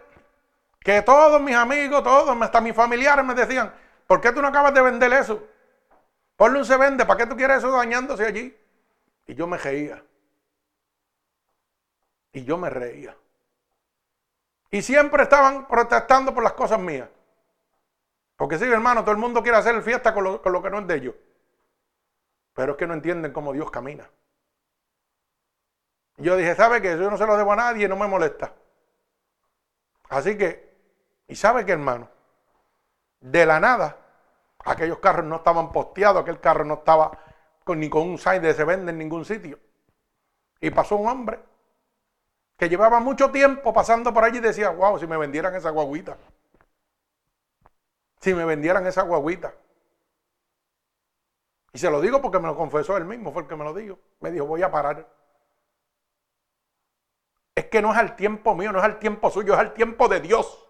[0.80, 3.74] que todos mis amigos, todos, hasta mis familiares me decían,
[4.08, 5.44] ¿por qué tú no acabas de vender eso?
[6.36, 8.58] Ponle un se vende, ¿para qué tú quieres eso dañándose allí?
[9.26, 10.04] Y yo me reía.
[12.32, 13.16] Y yo me reía.
[14.72, 17.10] Y siempre estaban protestando por las cosas mías.
[18.36, 20.80] Porque sí, hermano, todo el mundo quiere hacer fiesta con lo, con lo que no
[20.80, 21.16] es de ellos.
[22.54, 24.10] Pero es que no entienden cómo Dios camina.
[26.20, 28.54] Yo dije, ¿sabe que Yo no se lo debo a nadie, no me molesta.
[30.10, 30.76] Así que,
[31.28, 32.10] ¿y sabe qué, hermano?
[33.22, 33.98] De la nada,
[34.66, 37.12] aquellos carros no estaban posteados, aquel carro no estaba
[37.64, 39.60] con, ni con un sign de se vende en ningún sitio.
[40.60, 41.40] Y pasó un hombre
[42.58, 46.18] que llevaba mucho tiempo pasando por allí y decía, wow, si me vendieran esa guaguita.
[48.20, 49.54] Si me vendieran esa guaguita.
[51.72, 53.74] Y se lo digo porque me lo confesó él mismo, fue el que me lo
[53.74, 54.00] dijo.
[54.20, 55.08] Me dijo, voy a parar.
[57.60, 60.08] Es que no es al tiempo mío, no es al tiempo suyo, es al tiempo
[60.08, 60.66] de Dios.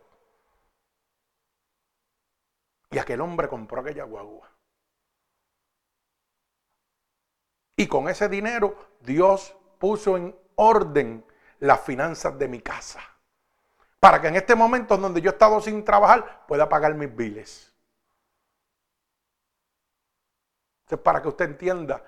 [2.90, 4.50] Y aquel hombre compró aquella guagua.
[7.76, 11.24] Y con ese dinero Dios puso en orden
[11.60, 13.02] las finanzas de mi casa.
[14.00, 17.72] Para que en este momento donde yo he estado sin trabajar pueda pagar mis biles.
[20.90, 22.04] es para que usted entienda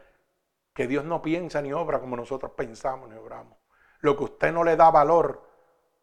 [0.74, 3.61] que Dios no piensa ni obra como nosotros pensamos ni obramos.
[4.02, 5.42] Lo que usted no le da valor,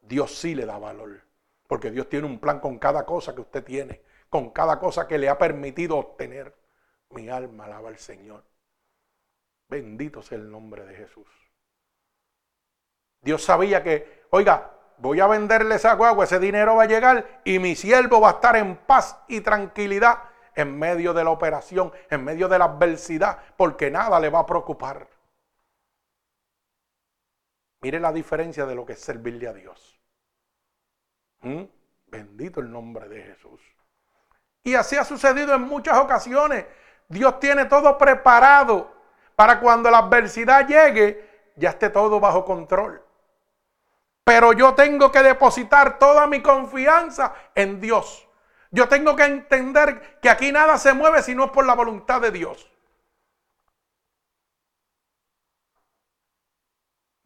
[0.01, 1.21] Dios sí le da valor.
[1.67, 5.19] Porque Dios tiene un plan con cada cosa que usted tiene, con cada cosa que
[5.19, 6.57] le ha permitido obtener.
[7.11, 8.45] Mi alma alaba al Señor.
[9.69, 11.27] Bendito sea el nombre de Jesús.
[13.21, 17.59] Dios sabía que, oiga, voy a venderle esa guagua, ese dinero va a llegar y
[17.59, 20.19] mi siervo va a estar en paz y tranquilidad
[20.55, 24.47] en medio de la operación, en medio de la adversidad, porque nada le va a
[24.47, 25.09] preocupar.
[27.81, 30.01] Mire la diferencia de lo que es servirle a Dios.
[31.41, 31.63] ¿Mm?
[32.07, 33.61] Bendito el nombre de Jesús.
[34.65, 36.67] Y así ha sucedido en muchas ocasiones.
[37.09, 38.93] Dios tiene todo preparado
[39.37, 43.03] para cuando la adversidad llegue, ya esté todo bajo control.
[44.25, 48.29] Pero yo tengo que depositar toda mi confianza en Dios.
[48.71, 52.21] Yo tengo que entender que aquí nada se mueve si no es por la voluntad
[52.21, 52.71] de Dios.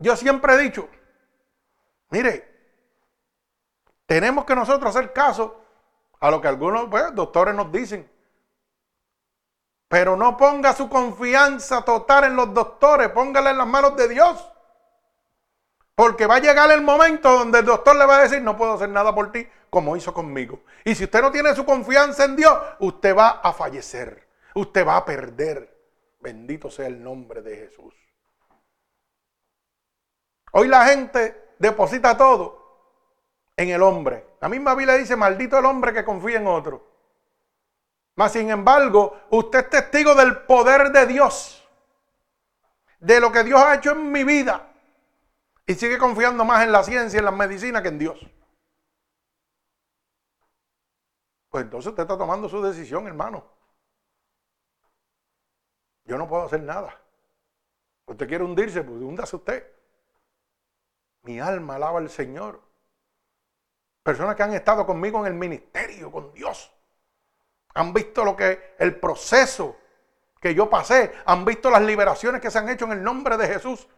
[0.03, 0.89] Yo siempre he dicho,
[2.11, 2.49] mire,
[4.05, 5.61] tenemos que nosotros hacer caso
[6.19, 8.11] a lo que algunos pues, doctores nos dicen.
[9.87, 14.49] Pero no ponga su confianza total en los doctores, póngale en las manos de Dios.
[15.95, 18.73] Porque va a llegar el momento donde el doctor le va a decir, no puedo
[18.73, 20.65] hacer nada por ti como hizo conmigo.
[20.85, 24.97] Y si usted no tiene su confianza en Dios, usted va a fallecer, usted va
[24.97, 25.79] a perder.
[26.19, 28.02] Bendito sea el nombre de Jesús.
[30.53, 32.63] Hoy la gente deposita todo
[33.57, 34.37] en el hombre.
[34.41, 36.91] La misma Biblia dice, maldito el hombre que confía en otro.
[38.15, 41.67] Mas sin embargo, usted es testigo del poder de Dios,
[43.01, 44.69] de lo que Dios ha hecho en mi vida.
[45.67, 48.19] Y sigue confiando más en la ciencia y en la medicina que en Dios.
[51.49, 53.47] Pues entonces usted está tomando su decisión, hermano.
[56.05, 57.01] Yo no puedo hacer nada.
[58.07, 59.72] Usted quiere hundirse, pues húndase usted.
[61.23, 62.61] Mi alma alaba al Señor.
[64.03, 66.73] Personas que han estado conmigo en el ministerio, con Dios.
[67.75, 69.77] Han visto lo que el proceso
[70.41, 73.47] que yo pasé, han visto las liberaciones que se han hecho en el nombre de
[73.47, 73.89] Jesús.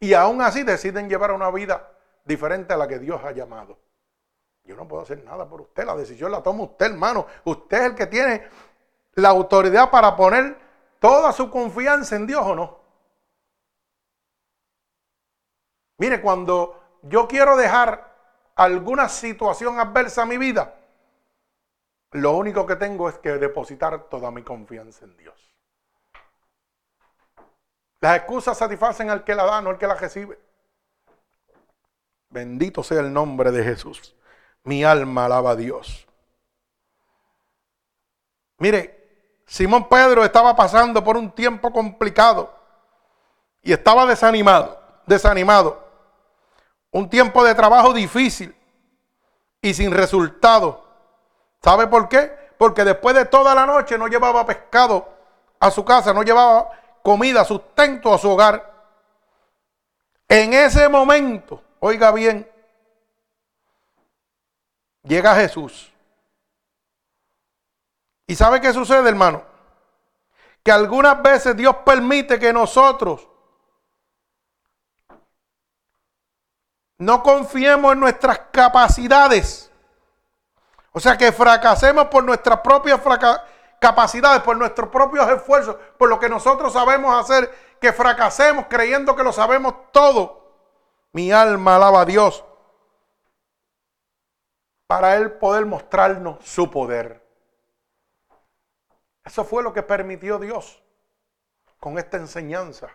[0.00, 1.92] Y aún así deciden llevar una vida
[2.24, 3.78] diferente a la que Dios ha llamado.
[4.64, 7.26] Yo no puedo hacer nada por usted, la decisión la toma usted, hermano.
[7.44, 8.48] Usted es el que tiene
[9.14, 10.56] la autoridad para poner
[10.98, 12.79] toda su confianza en Dios o no.
[16.00, 18.10] Mire, cuando yo quiero dejar
[18.56, 20.74] alguna situación adversa a mi vida,
[22.12, 25.34] lo único que tengo es que depositar toda mi confianza en Dios.
[28.00, 30.40] Las excusas satisfacen al que la da, no al que la recibe.
[32.30, 34.16] Bendito sea el nombre de Jesús.
[34.64, 36.08] Mi alma alaba a Dios.
[38.56, 42.54] Mire, Simón Pedro estaba pasando por un tiempo complicado
[43.60, 45.89] y estaba desanimado, desanimado.
[46.92, 48.54] Un tiempo de trabajo difícil
[49.62, 50.84] y sin resultado.
[51.62, 52.32] ¿Sabe por qué?
[52.58, 55.08] Porque después de toda la noche no llevaba pescado
[55.58, 56.70] a su casa, no llevaba
[57.02, 58.70] comida, sustento a su hogar.
[60.28, 62.50] En ese momento, oiga bien,
[65.02, 65.92] llega Jesús.
[68.26, 69.42] ¿Y sabe qué sucede, hermano?
[70.62, 73.26] Que algunas veces Dios permite que nosotros
[77.00, 79.72] no confiemos en nuestras capacidades.
[80.92, 83.00] O sea, que fracasemos por nuestras propias
[83.80, 89.24] capacidades, por nuestros propios esfuerzos, por lo que nosotros sabemos hacer, que fracasemos creyendo que
[89.24, 90.52] lo sabemos todo.
[91.12, 92.44] Mi alma alaba a Dios
[94.86, 97.26] para Él poder mostrarnos su poder.
[99.24, 100.82] Eso fue lo que permitió Dios
[101.78, 102.90] con esta enseñanza.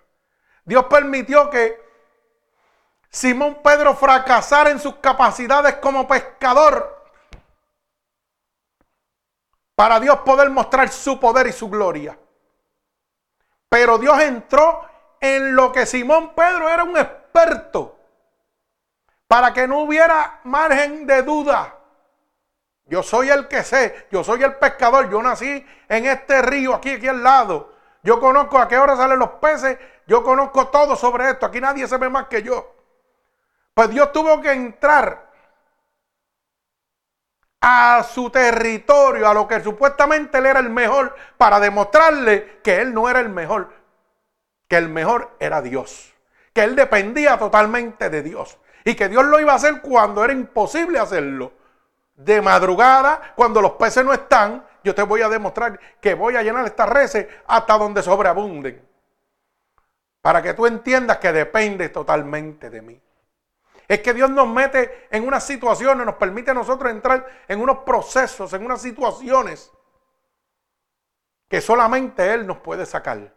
[0.63, 1.94] Dios permitió que
[3.15, 7.01] Simón Pedro fracasara en sus capacidades como pescador
[9.73, 12.19] para Dios poder mostrar su poder y su gloria.
[13.69, 14.85] Pero Dios entró
[15.21, 17.97] en lo que Simón Pedro era un experto,
[19.27, 21.73] para que no hubiera margen de duda.
[22.83, 26.95] Yo soy el que sé, yo soy el pescador, yo nací en este río aquí,
[26.95, 27.71] aquí al lado.
[28.03, 31.87] Yo conozco a qué hora salen los peces, yo conozco todo sobre esto, aquí nadie
[31.87, 32.74] sabe más que yo.
[33.75, 35.29] Pues Dios tuvo que entrar
[37.59, 42.93] a su territorio, a lo que supuestamente él era el mejor, para demostrarle que él
[42.93, 43.73] no era el mejor,
[44.69, 46.13] que el mejor era Dios,
[46.53, 50.31] que él dependía totalmente de Dios y que Dios lo iba a hacer cuando era
[50.31, 51.51] imposible hacerlo.
[52.15, 56.43] De madrugada, cuando los peces no están, yo te voy a demostrar que voy a
[56.43, 58.81] llenar estas reses hasta donde sobreabunden.
[60.21, 63.01] Para que tú entiendas que depende totalmente de mí.
[63.87, 67.79] Es que Dios nos mete en unas situaciones, nos permite a nosotros entrar en unos
[67.79, 69.71] procesos, en unas situaciones
[71.47, 73.33] que solamente Él nos puede sacar.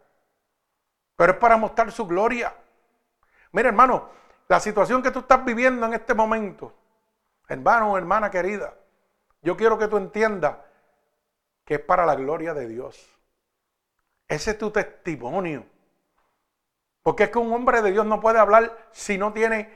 [1.15, 2.55] Pero es para mostrar su gloria.
[3.51, 4.09] Mira, hermano,
[4.47, 6.73] la situación que tú estás viviendo en este momento,
[7.47, 8.73] hermano o hermana querida,
[9.41, 10.55] yo quiero que tú entiendas
[11.63, 13.07] que es para la gloria de Dios.
[14.27, 15.65] Ese es tu testimonio.
[17.03, 19.73] Porque es que un hombre de Dios no puede hablar si no tiene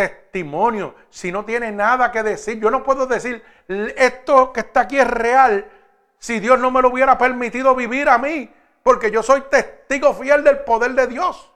[0.00, 2.58] testimonio, si no tiene nada que decir.
[2.58, 5.70] Yo no puedo decir, esto que está aquí es real,
[6.18, 8.50] si Dios no me lo hubiera permitido vivir a mí,
[8.82, 11.52] porque yo soy testigo fiel del poder de Dios.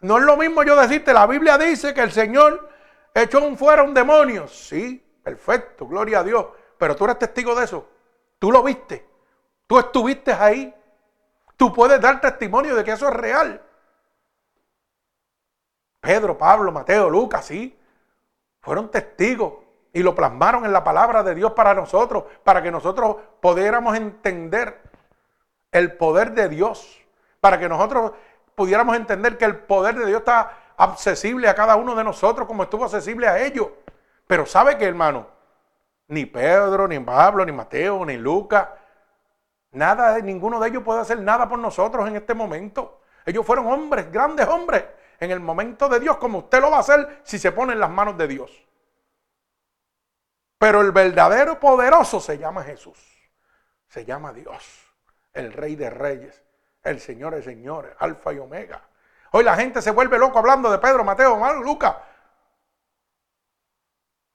[0.00, 2.70] No es lo mismo yo decirte, la Biblia dice que el Señor
[3.12, 4.48] echó un fuera un demonio.
[4.48, 6.46] Sí, perfecto, gloria a Dios.
[6.78, 7.86] Pero tú eres testigo de eso.
[8.38, 9.06] Tú lo viste.
[9.66, 10.74] Tú estuviste ahí.
[11.58, 13.60] Tú puedes dar testimonio de que eso es real.
[16.00, 17.78] Pedro, Pablo, Mateo, Lucas, sí,
[18.60, 19.54] fueron testigos
[19.92, 24.80] y lo plasmaron en la palabra de Dios para nosotros, para que nosotros pudiéramos entender
[25.72, 27.00] el poder de Dios,
[27.40, 28.12] para que nosotros
[28.54, 32.62] pudiéramos entender que el poder de Dios está accesible a cada uno de nosotros como
[32.62, 33.68] estuvo accesible a ellos.
[34.26, 35.26] Pero sabe que hermano,
[36.08, 38.68] ni Pedro, ni Pablo, ni Mateo, ni Lucas,
[39.72, 43.00] nada, ninguno de ellos puede hacer nada por nosotros en este momento.
[43.24, 44.84] Ellos fueron hombres, grandes hombres,
[45.20, 47.80] en el momento de Dios como usted lo va a hacer si se pone en
[47.80, 48.50] las manos de Dios.
[50.58, 52.98] Pero el verdadero poderoso se llama Jesús.
[53.86, 54.64] Se llama Dios,
[55.32, 56.42] el Rey de Reyes,
[56.82, 58.82] el Señor de Señores, Alfa y Omega.
[59.32, 61.96] Hoy la gente se vuelve loco hablando de Pedro, Mateo, Lucas.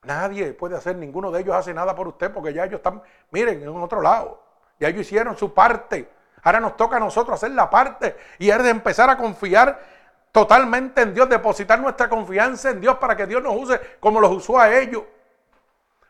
[0.04, 3.62] Nadie puede hacer, ninguno de ellos hace nada por usted porque ya ellos están, miren,
[3.64, 4.44] en otro lado.
[4.80, 6.12] Ya ellos hicieron su parte.
[6.44, 9.95] Ahora nos toca a nosotros hacer la parte y es de empezar a confiar
[10.36, 14.34] totalmente en Dios, depositar nuestra confianza en Dios para que Dios nos use como los
[14.34, 15.04] usó a ellos.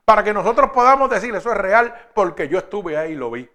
[0.04, 3.48] Para que nosotros podamos decir, eso es real porque yo estuve ahí y lo vi.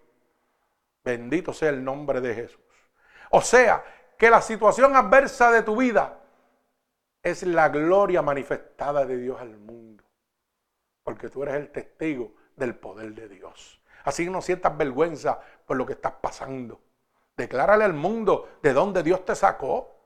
[1.03, 2.61] Bendito sea el nombre de Jesús.
[3.31, 3.83] O sea,
[4.17, 6.19] que la situación adversa de tu vida
[7.21, 10.05] es la gloria manifestada de Dios al mundo.
[11.03, 13.81] Porque tú eres el testigo del poder de Dios.
[14.05, 16.79] Así no sientas vergüenza por lo que estás pasando.
[17.35, 19.97] Declárale al mundo de dónde Dios te sacó.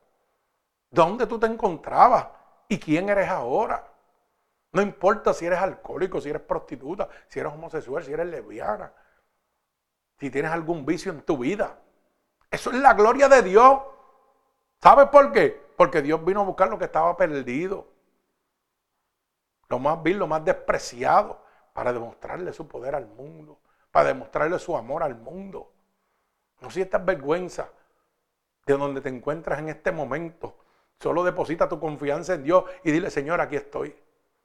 [0.96, 2.26] ¿Dónde tú te encontrabas?
[2.68, 3.86] ¿Y quién eres ahora?
[4.72, 8.90] No importa si eres alcohólico, si eres prostituta, si eres homosexual, si eres lesbiana,
[10.18, 11.78] si tienes algún vicio en tu vida.
[12.50, 13.78] Eso es la gloria de Dios.
[14.80, 15.70] ¿Sabes por qué?
[15.76, 17.86] Porque Dios vino a buscar lo que estaba perdido.
[19.68, 21.44] Lo más vil, lo más despreciado,
[21.74, 25.74] para demostrarle su poder al mundo, para demostrarle su amor al mundo.
[26.62, 27.68] No sientas vergüenza
[28.64, 30.56] de donde te encuentras en este momento.
[30.98, 33.94] Solo deposita tu confianza en Dios y dile, Señor, aquí estoy.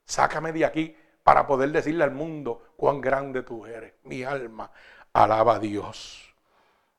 [0.05, 3.93] Sácame de aquí para poder decirle al mundo cuán grande tú eres.
[4.03, 4.71] Mi alma
[5.13, 6.33] alaba a Dios.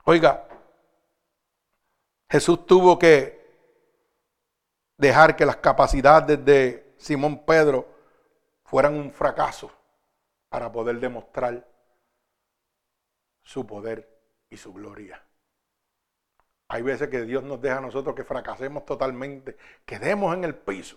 [0.04, 0.46] Oiga,
[2.30, 3.42] Jesús tuvo que
[4.96, 7.86] dejar que las capacidades de Simón Pedro
[8.64, 9.70] fueran un fracaso
[10.48, 11.66] para poder demostrar
[13.42, 14.08] su poder
[14.48, 15.22] y su gloria.
[16.72, 20.96] Hay veces que Dios nos deja a nosotros que fracasemos totalmente, quedemos en el piso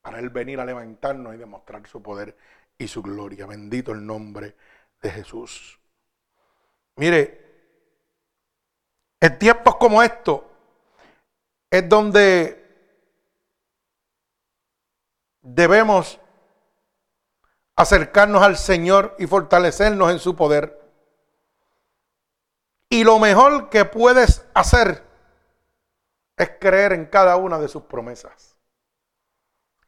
[0.00, 2.34] para Él venir a levantarnos y demostrar su poder
[2.78, 3.44] y su gloria.
[3.44, 4.56] Bendito el nombre
[5.02, 5.78] de Jesús.
[6.96, 7.38] Mire,
[9.20, 10.40] en tiempos como estos
[11.70, 12.64] es donde
[15.42, 16.18] debemos
[17.76, 20.80] acercarnos al Señor y fortalecernos en su poder.
[22.94, 25.02] Y lo mejor que puedes hacer
[26.36, 28.56] es creer en cada una de sus promesas.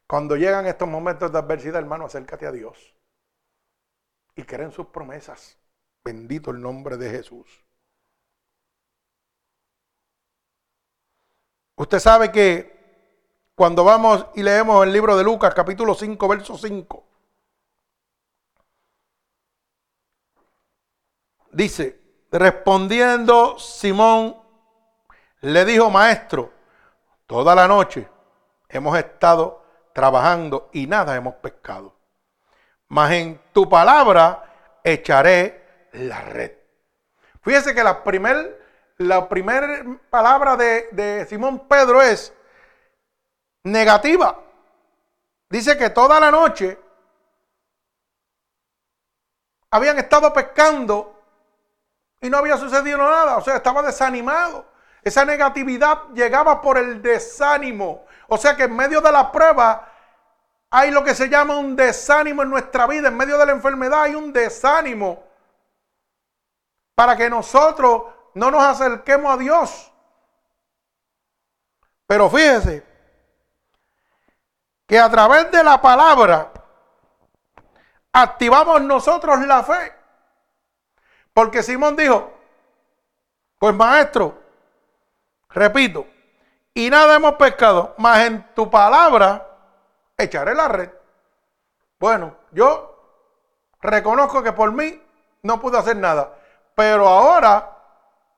[0.05, 2.93] Cuando llegan estos momentos de adversidad, hermano, acércate a Dios
[4.35, 5.57] y cree en sus promesas.
[6.03, 7.47] Bendito el nombre de Jesús.
[11.77, 12.75] Usted sabe que
[13.55, 17.07] cuando vamos y leemos el libro de Lucas, capítulo 5, verso 5,
[21.53, 22.06] dice,
[22.37, 24.39] Respondiendo Simón,
[25.41, 26.53] le dijo, maestro,
[27.25, 28.07] toda la noche
[28.69, 31.95] hemos estado trabajando y nada hemos pescado.
[32.89, 36.51] Mas en tu palabra echaré la red.
[37.41, 38.47] Fíjese que la primera
[38.97, 42.31] la primera palabra de, de Simón Pedro es
[43.63, 44.39] negativa.
[45.49, 46.79] Dice que toda la noche
[49.71, 51.16] habían estado pescando
[52.21, 53.37] y no había sucedido nada.
[53.37, 54.65] O sea, estaba desanimado.
[55.03, 58.05] Esa negatividad llegaba por el desánimo.
[58.27, 59.87] O sea que en medio de la prueba
[60.69, 63.07] hay lo que se llama un desánimo en nuestra vida.
[63.07, 65.23] En medio de la enfermedad hay un desánimo.
[66.95, 68.03] Para que nosotros
[68.33, 69.91] no nos acerquemos a Dios.
[72.05, 72.85] Pero fíjese
[74.87, 76.51] que a través de la palabra
[78.13, 79.96] activamos nosotros la fe.
[81.37, 82.31] Porque Simón dijo,
[83.59, 84.39] pues maestro,
[85.49, 86.07] repito,
[86.73, 89.47] y nada hemos pescado, más en tu palabra
[90.17, 90.89] echaré la red.
[91.99, 93.29] Bueno, yo
[93.81, 94.99] reconozco que por mí
[95.43, 96.33] no pude hacer nada,
[96.73, 97.71] pero ahora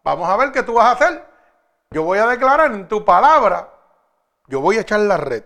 [0.04, 1.26] vamos a ver qué tú vas a hacer.
[1.92, 3.70] Yo voy a declarar en tu palabra,
[4.48, 5.46] yo voy a echar la red.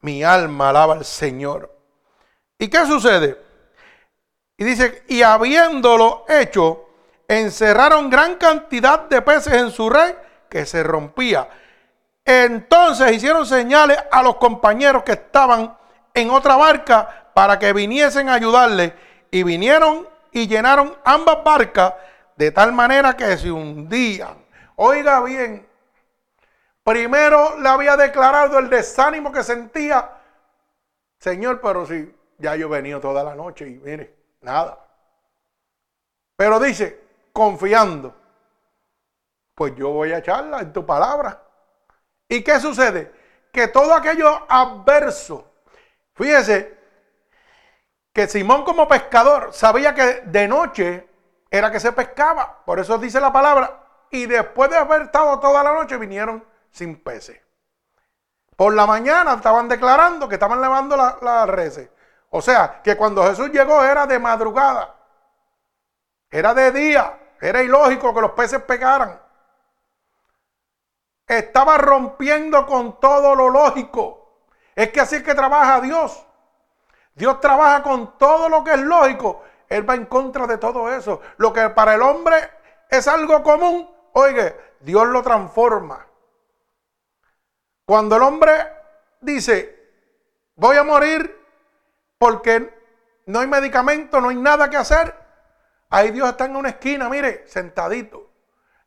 [0.00, 1.76] Mi alma alaba al Señor.
[2.56, 3.45] ¿Y qué sucede?
[4.58, 6.88] Y dice, y habiéndolo hecho,
[7.28, 10.14] encerraron gran cantidad de peces en su red
[10.48, 11.48] que se rompía.
[12.24, 15.76] Entonces hicieron señales a los compañeros que estaban
[16.14, 18.94] en otra barca para que viniesen a ayudarle.
[19.30, 21.94] Y vinieron y llenaron ambas barcas
[22.36, 24.44] de tal manera que se hundían.
[24.76, 25.66] Oiga bien,
[26.82, 30.10] primero le había declarado el desánimo que sentía.
[31.18, 34.14] Señor, pero si ya yo he venido toda la noche y mire,
[34.46, 34.78] Nada.
[36.36, 38.14] Pero dice, confiando,
[39.56, 41.42] pues yo voy a echarla en tu palabra.
[42.28, 43.12] ¿Y qué sucede?
[43.52, 45.50] Que todo aquello adverso,
[46.14, 46.78] fíjese
[48.12, 51.08] que Simón como pescador sabía que de noche
[51.50, 53.82] era que se pescaba, por eso dice la palabra,
[54.12, 57.40] y después de haber estado toda la noche vinieron sin peces.
[58.54, 61.90] Por la mañana estaban declarando que estaban levando las la reses.
[62.30, 64.94] O sea, que cuando Jesús llegó era de madrugada,
[66.30, 69.20] era de día, era ilógico que los peces pegaran.
[71.26, 74.42] Estaba rompiendo con todo lo lógico.
[74.74, 76.24] Es que así es que trabaja Dios.
[77.14, 79.42] Dios trabaja con todo lo que es lógico.
[79.68, 81.20] Él va en contra de todo eso.
[81.38, 82.36] Lo que para el hombre
[82.88, 86.06] es algo común, oye, Dios lo transforma.
[87.84, 88.52] Cuando el hombre
[89.20, 89.90] dice,
[90.56, 91.35] voy a morir
[92.18, 92.72] porque
[93.26, 95.14] no hay medicamento, no hay nada que hacer.
[95.90, 98.30] Ahí Dios está en una esquina, mire, sentadito,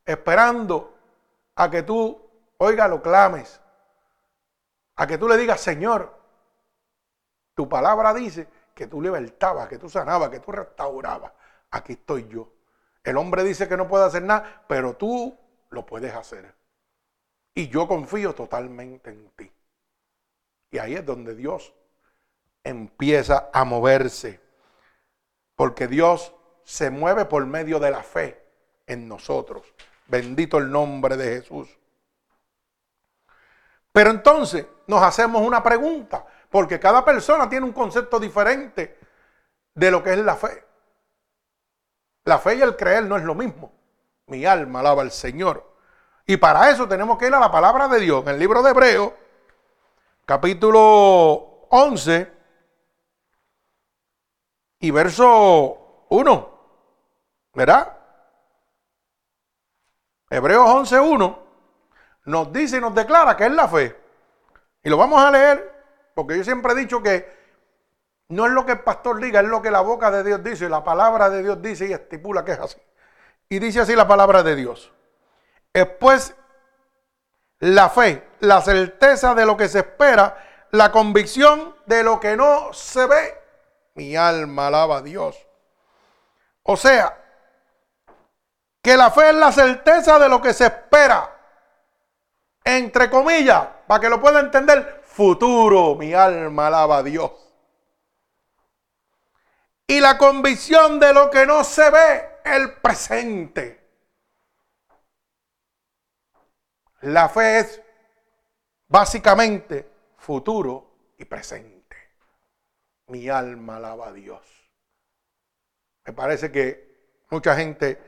[0.05, 0.97] esperando
[1.55, 2.19] a que tú,
[2.57, 3.61] oiga, lo clames.
[4.95, 6.17] A que tú le digas, Señor,
[7.53, 11.31] tu palabra dice que tú libertabas, que tú sanabas, que tú restaurabas.
[11.71, 12.51] Aquí estoy yo.
[13.03, 15.37] El hombre dice que no puede hacer nada, pero tú
[15.69, 16.53] lo puedes hacer.
[17.53, 19.51] Y yo confío totalmente en ti.
[20.71, 21.73] Y ahí es donde Dios
[22.63, 24.39] empieza a moverse.
[25.55, 26.33] Porque Dios
[26.63, 28.41] se mueve por medio de la fe
[28.87, 29.63] en nosotros.
[30.07, 31.69] Bendito el nombre de Jesús.
[33.91, 38.99] Pero entonces nos hacemos una pregunta, porque cada persona tiene un concepto diferente
[39.73, 40.63] de lo que es la fe.
[42.25, 43.71] La fe y el creer no es lo mismo.
[44.27, 45.75] Mi alma alaba al Señor.
[46.25, 48.21] Y para eso tenemos que ir a la palabra de Dios.
[48.23, 49.13] En el libro de Hebreos,
[50.25, 52.38] capítulo 11
[54.79, 56.59] y verso 1.
[57.53, 57.97] ¿Verdad?
[60.29, 61.37] Hebreos 11.1
[62.25, 63.99] nos dice y nos declara que es la fe.
[64.83, 65.79] Y lo vamos a leer
[66.13, 67.39] porque yo siempre he dicho que
[68.29, 70.69] no es lo que el pastor diga, es lo que la boca de Dios dice,
[70.69, 72.77] la palabra de Dios dice y estipula que es así.
[73.49, 74.93] Y dice así la palabra de Dios.
[75.73, 76.35] Es pues
[77.59, 82.71] la fe, la certeza de lo que se espera, la convicción de lo que no
[82.73, 83.38] se ve.
[83.99, 85.37] Mi alma alaba a Dios.
[86.63, 87.21] O sea,
[88.81, 91.37] que la fe es la certeza de lo que se espera.
[92.63, 95.95] Entre comillas, para que lo pueda entender, futuro.
[95.95, 97.29] Mi alma alaba a Dios.
[99.85, 103.85] Y la convicción de lo que no se ve, el presente.
[107.01, 107.81] La fe es
[108.87, 111.78] básicamente futuro y presente.
[113.09, 114.41] Mi alma alaba a Dios.
[116.05, 118.01] Me parece que mucha gente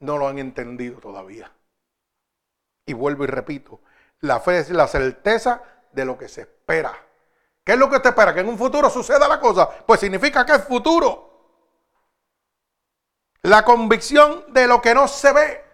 [0.00, 1.52] no lo han entendido todavía.
[2.86, 3.80] Y vuelvo y repito,
[4.20, 6.92] la fe es la certeza de lo que se espera.
[7.62, 8.34] ¿Qué es lo que usted espera?
[8.34, 9.68] Que en un futuro suceda la cosa.
[9.68, 11.28] Pues significa que es futuro.
[13.42, 15.64] La convicción de lo que no se ve.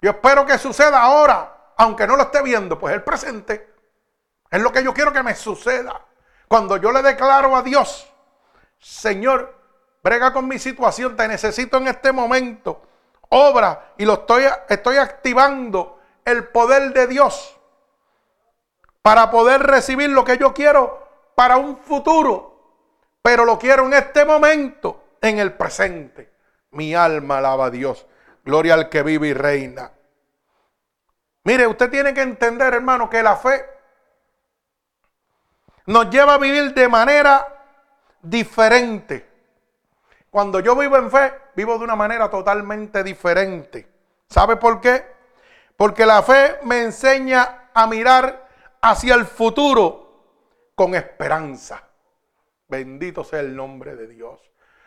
[0.00, 3.74] Yo espero que suceda ahora, aunque no lo esté viendo, pues el presente.
[4.50, 6.04] Es lo que yo quiero que me suceda.
[6.48, 8.10] Cuando yo le declaro a Dios,
[8.78, 9.54] Señor,
[10.02, 12.82] brega con mi situación, te necesito en este momento.
[13.28, 17.58] Obra y lo estoy, estoy activando el poder de Dios
[19.02, 22.54] para poder recibir lo que yo quiero para un futuro.
[23.22, 26.32] Pero lo quiero en este momento, en el presente.
[26.70, 28.06] Mi alma alaba a Dios.
[28.44, 29.90] Gloria al que vive y reina.
[31.42, 33.64] Mire, usted tiene que entender, hermano, que la fe
[35.86, 37.46] nos lleva a vivir de manera
[38.20, 39.28] diferente.
[40.30, 43.88] Cuando yo vivo en fe, vivo de una manera totalmente diferente.
[44.28, 45.06] ¿Sabe por qué?
[45.76, 48.48] Porque la fe me enseña a mirar
[48.82, 50.24] hacia el futuro
[50.74, 51.82] con esperanza.
[52.68, 54.40] Bendito sea el nombre de Dios.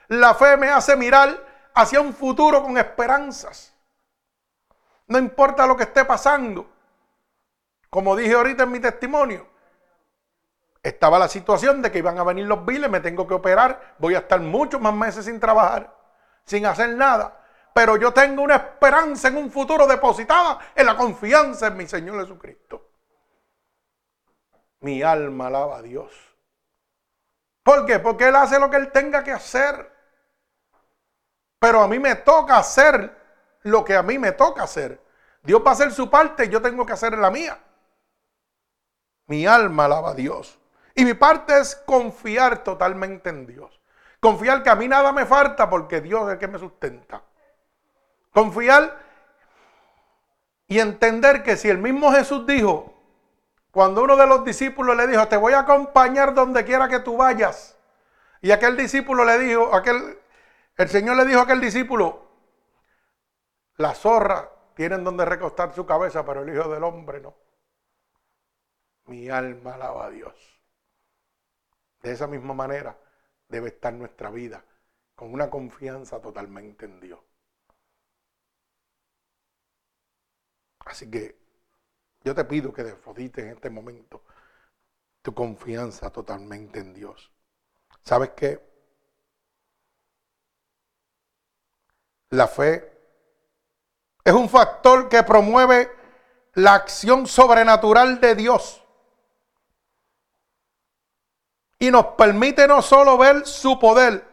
[0.09, 3.73] La fe me hace mirar hacia un futuro con esperanzas.
[5.07, 6.69] No importa lo que esté pasando.
[7.89, 9.47] Como dije ahorita en mi testimonio,
[10.81, 14.15] estaba la situación de que iban a venir los biles, me tengo que operar, voy
[14.15, 15.93] a estar muchos más meses sin trabajar,
[16.45, 17.35] sin hacer nada.
[17.73, 22.19] Pero yo tengo una esperanza en un futuro depositada en la confianza en mi Señor
[22.21, 22.89] Jesucristo.
[24.81, 26.11] Mi alma alaba a Dios.
[27.63, 27.99] ¿Por qué?
[27.99, 29.93] Porque Él hace lo que Él tenga que hacer.
[31.59, 33.15] Pero a mí me toca hacer
[33.63, 35.01] lo que a mí me toca hacer.
[35.43, 37.61] Dios va a hacer su parte y yo tengo que hacer la mía.
[39.27, 40.58] Mi alma alaba a Dios.
[40.99, 43.79] Y mi parte es confiar totalmente en Dios.
[44.19, 47.23] Confiar que a mí nada me falta porque Dios es el que me sustenta.
[48.33, 48.99] Confiar
[50.67, 53.01] y entender que si el mismo Jesús dijo,
[53.71, 57.15] cuando uno de los discípulos le dijo, te voy a acompañar donde quiera que tú
[57.15, 57.79] vayas.
[58.41, 60.19] Y aquel discípulo le dijo, aquel,
[60.75, 62.27] el Señor le dijo a aquel discípulo,
[63.77, 67.37] la zorra tienen donde recostar su cabeza, pero el Hijo del Hombre no.
[69.05, 70.58] Mi alma alaba a Dios.
[72.01, 72.97] De esa misma manera
[73.47, 74.63] debe estar nuestra vida,
[75.15, 77.19] con una confianza totalmente en Dios.
[80.79, 81.37] Así que
[82.23, 84.23] yo te pido que deposites en este momento
[85.21, 87.31] tu confianza totalmente en Dios.
[88.03, 88.67] ¿Sabes qué?
[92.29, 92.97] La fe
[94.23, 95.91] es un factor que promueve
[96.53, 98.83] la acción sobrenatural de Dios
[101.79, 104.25] y nos permite no solo ver su poder,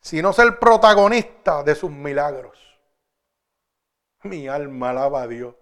[0.00, 2.58] sino ser protagonista de sus milagros.
[4.24, 5.54] Mi alma alaba a Dios.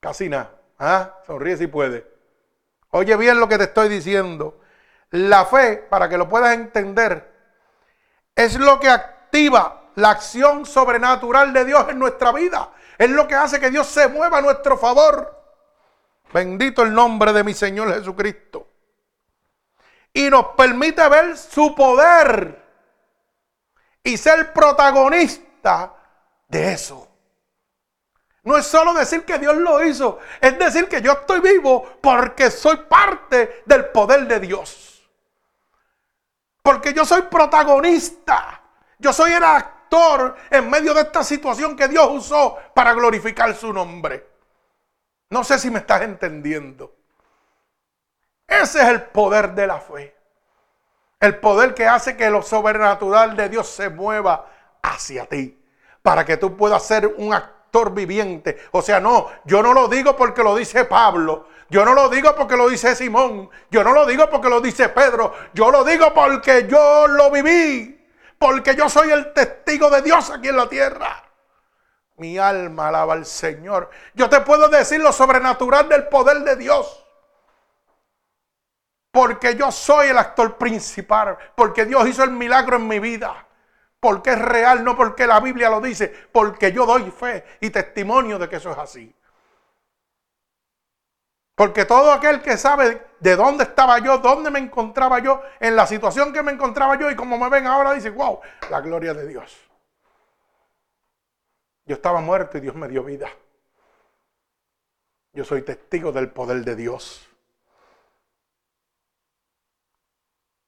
[0.00, 0.58] Casi nada.
[0.78, 1.18] ¿Ah?
[1.26, 2.10] Sonríe si puede.
[2.90, 4.60] Oye bien lo que te estoy diciendo.
[5.10, 7.30] La fe, para que lo puedas entender,
[8.34, 12.72] es lo que activa la acción sobrenatural de Dios en nuestra vida.
[12.96, 15.38] Es lo que hace que Dios se mueva a nuestro favor.
[16.32, 18.71] Bendito el nombre de mi Señor Jesucristo
[20.12, 22.62] y nos permite ver su poder
[24.04, 25.94] y ser protagonista
[26.48, 27.08] de eso.
[28.44, 32.50] No es solo decir que Dios lo hizo, es decir que yo estoy vivo porque
[32.50, 35.08] soy parte del poder de Dios.
[36.62, 38.60] Porque yo soy protagonista,
[38.98, 43.72] yo soy el actor en medio de esta situación que Dios usó para glorificar su
[43.72, 44.28] nombre.
[45.30, 47.01] No sé si me estás entendiendo.
[48.60, 50.14] Ese es el poder de la fe.
[51.20, 54.46] El poder que hace que lo sobrenatural de Dios se mueva
[54.82, 55.58] hacia ti.
[56.02, 58.58] Para que tú puedas ser un actor viviente.
[58.72, 61.46] O sea, no, yo no lo digo porque lo dice Pablo.
[61.70, 63.48] Yo no lo digo porque lo dice Simón.
[63.70, 65.32] Yo no lo digo porque lo dice Pedro.
[65.54, 68.04] Yo lo digo porque yo lo viví.
[68.38, 71.22] Porque yo soy el testigo de Dios aquí en la tierra.
[72.16, 73.88] Mi alma alaba al Señor.
[74.14, 77.01] Yo te puedo decir lo sobrenatural del poder de Dios.
[79.12, 81.38] Porque yo soy el actor principal.
[81.54, 83.46] Porque Dios hizo el milagro en mi vida.
[84.00, 86.08] Porque es real, no porque la Biblia lo dice.
[86.32, 89.14] Porque yo doy fe y testimonio de que eso es así.
[91.54, 95.86] Porque todo aquel que sabe de dónde estaba yo, dónde me encontraba yo, en la
[95.86, 98.40] situación que me encontraba yo y como me ven ahora, dice, wow,
[98.70, 99.56] la gloria de Dios.
[101.84, 103.28] Yo estaba muerto y Dios me dio vida.
[105.34, 107.31] Yo soy testigo del poder de Dios.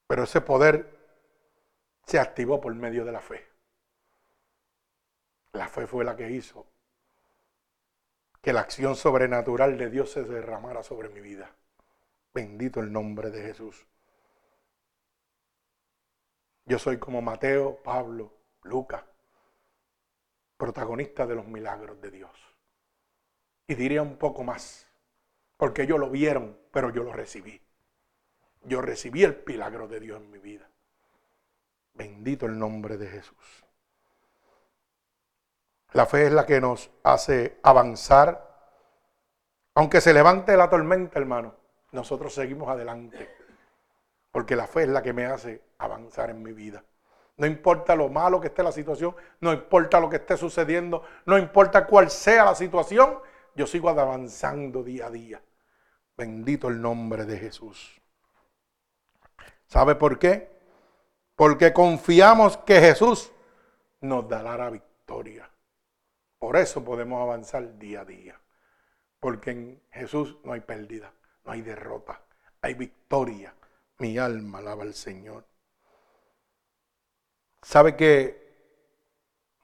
[0.06, 0.98] Pero ese poder
[2.06, 3.46] se activó por medio de la fe.
[5.52, 6.66] La fe fue la que hizo
[8.44, 11.50] que la acción sobrenatural de Dios se derramara sobre mi vida.
[12.34, 13.86] Bendito el nombre de Jesús.
[16.66, 19.02] Yo soy como Mateo, Pablo, Lucas,
[20.58, 22.38] protagonista de los milagros de Dios.
[23.66, 24.86] Y diría un poco más,
[25.56, 27.63] porque ellos lo vieron, pero yo lo recibí.
[28.64, 30.68] Yo recibí el milagro de Dios en mi vida.
[31.92, 33.64] Bendito el nombre de Jesús.
[35.92, 38.52] La fe es la que nos hace avanzar.
[39.74, 41.54] Aunque se levante la tormenta, hermano,
[41.92, 43.30] nosotros seguimos adelante.
[44.32, 46.82] Porque la fe es la que me hace avanzar en mi vida.
[47.36, 51.36] No importa lo malo que esté la situación, no importa lo que esté sucediendo, no
[51.38, 53.18] importa cuál sea la situación,
[53.54, 55.42] yo sigo avanzando día a día.
[56.16, 58.00] Bendito el nombre de Jesús.
[59.74, 60.48] ¿Sabe por qué?
[61.34, 63.32] Porque confiamos que Jesús
[64.02, 65.50] nos dará la victoria.
[66.38, 68.40] Por eso podemos avanzar día a día.
[69.18, 71.12] Porque en Jesús no hay pérdida,
[71.44, 72.20] no hay derrota,
[72.60, 73.52] hay victoria.
[73.98, 75.44] Mi alma alaba al Señor.
[77.60, 78.54] ¿Sabe que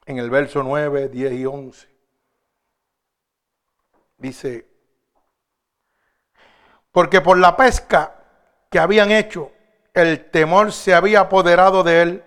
[0.07, 1.87] en el verso 9, 10 y 11
[4.17, 4.67] dice,
[6.91, 8.25] porque por la pesca
[8.69, 9.53] que habían hecho,
[9.93, 12.23] el temor se había apoderado de él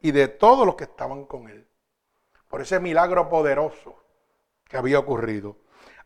[0.00, 1.68] y de todos los que estaban con él
[2.48, 3.96] por ese milagro poderoso
[4.64, 5.56] que había ocurrido.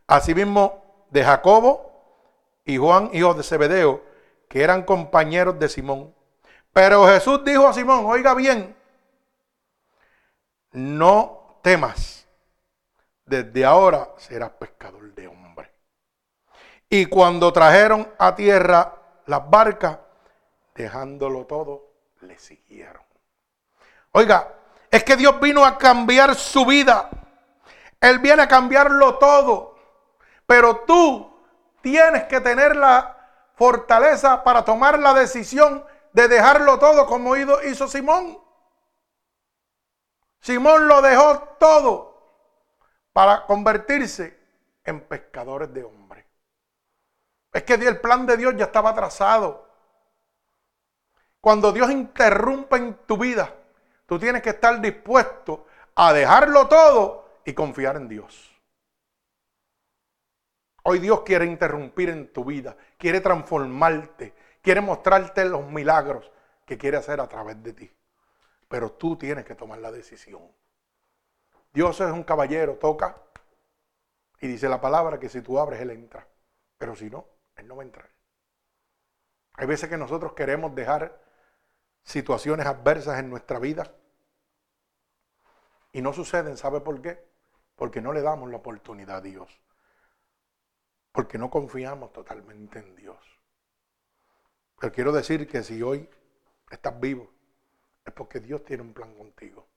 [0.07, 1.93] Asimismo de Jacobo
[2.65, 4.03] y Juan, hijos de Zebedeo,
[4.49, 6.15] que eran compañeros de Simón.
[6.73, 8.77] Pero Jesús dijo a Simón, oiga bien,
[10.73, 12.27] no temas,
[13.25, 15.71] desde ahora serás pescador de hombre.
[16.89, 18.95] Y cuando trajeron a tierra
[19.27, 19.99] las barcas,
[20.75, 23.03] dejándolo todo, le siguieron.
[24.13, 24.55] Oiga,
[24.91, 27.09] es que Dios vino a cambiar su vida.
[28.01, 29.77] Él viene a cambiarlo todo.
[30.47, 31.35] Pero tú
[31.81, 33.17] tienes que tener la
[33.57, 38.39] fortaleza para tomar la decisión de dejarlo todo como hizo Simón.
[40.41, 42.13] Simón lo dejó todo
[43.13, 44.39] para convertirse
[44.85, 46.27] en pescadores de hombres.
[47.53, 49.72] Es que el plan de Dios ya estaba trazado.
[51.43, 53.55] Cuando Dios interrumpe en tu vida,
[54.13, 55.65] Tú tienes que estar dispuesto
[55.95, 58.55] a dejarlo todo y confiar en Dios.
[60.83, 66.31] Hoy Dios quiere interrumpir en tu vida, quiere transformarte, quiere mostrarte los milagros
[66.67, 67.91] que quiere hacer a través de ti.
[68.69, 70.43] Pero tú tienes que tomar la decisión.
[71.73, 73.17] Dios es un caballero, toca
[74.43, 76.29] y dice la palabra que si tú abres, Él entra.
[76.77, 77.27] Pero si no,
[77.57, 78.11] Él no va a entrar.
[79.55, 81.19] Hay veces que nosotros queremos dejar
[82.05, 83.95] situaciones adversas en nuestra vida
[85.93, 87.23] y no suceden, ¿sabe por qué?
[87.77, 89.61] Porque no le damos la oportunidad a Dios.
[91.13, 93.19] Porque no confiamos totalmente en Dios.
[94.81, 96.09] Pero quiero decir que si hoy
[96.71, 97.31] estás vivo,
[98.05, 99.69] es porque Dios tiene un plan contigo.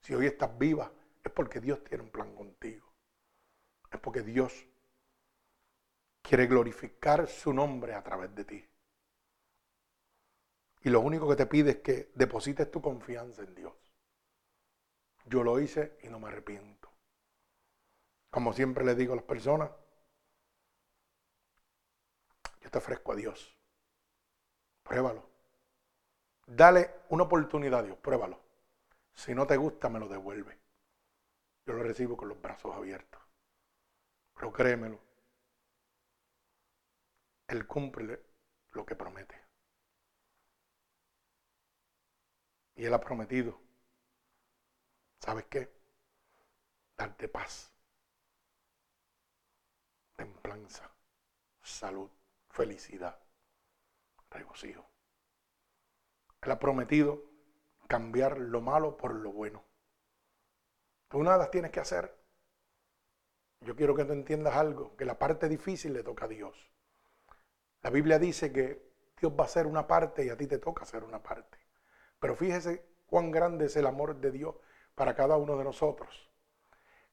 [0.00, 0.90] Si hoy estás viva,
[1.22, 2.86] es porque Dios tiene un plan contigo.
[3.90, 4.66] Es porque Dios
[6.22, 8.68] quiere glorificar su nombre a través de ti.
[10.84, 13.72] Y lo único que te pide es que deposites tu confianza en Dios.
[15.24, 16.90] Yo lo hice y no me arrepiento.
[18.30, 19.70] Como siempre le digo a las personas,
[22.60, 23.56] yo te ofrezco a Dios.
[24.82, 25.26] Pruébalo.
[26.46, 28.38] Dale una oportunidad a Dios, pruébalo.
[29.14, 30.58] Si no te gusta, me lo devuelve.
[31.64, 33.22] Yo lo recibo con los brazos abiertos.
[34.34, 35.00] Pero créemelo,
[37.48, 38.20] Él cumple
[38.72, 39.43] lo que promete.
[42.84, 43.58] Y Él ha prometido,
[45.18, 45.72] ¿sabes qué?
[46.98, 47.72] Darte paz,
[50.14, 50.94] templanza,
[51.62, 52.10] salud,
[52.50, 53.18] felicidad,
[54.28, 54.84] regocijo.
[56.42, 57.24] Él ha prometido
[57.88, 59.64] cambiar lo malo por lo bueno.
[61.08, 62.14] Tú nada las tienes que hacer.
[63.60, 66.70] Yo quiero que tú entiendas algo, que la parte difícil le toca a Dios.
[67.80, 70.82] La Biblia dice que Dios va a hacer una parte y a ti te toca
[70.82, 71.63] hacer una parte.
[72.24, 74.54] Pero fíjese cuán grande es el amor de Dios
[74.94, 76.26] para cada uno de nosotros.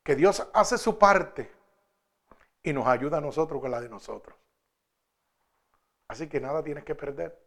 [0.04, 1.52] Que Dios hace su parte
[2.64, 4.38] y nos ayuda a nosotros con la de nosotros.
[6.08, 7.38] Así que nada tienes que perder.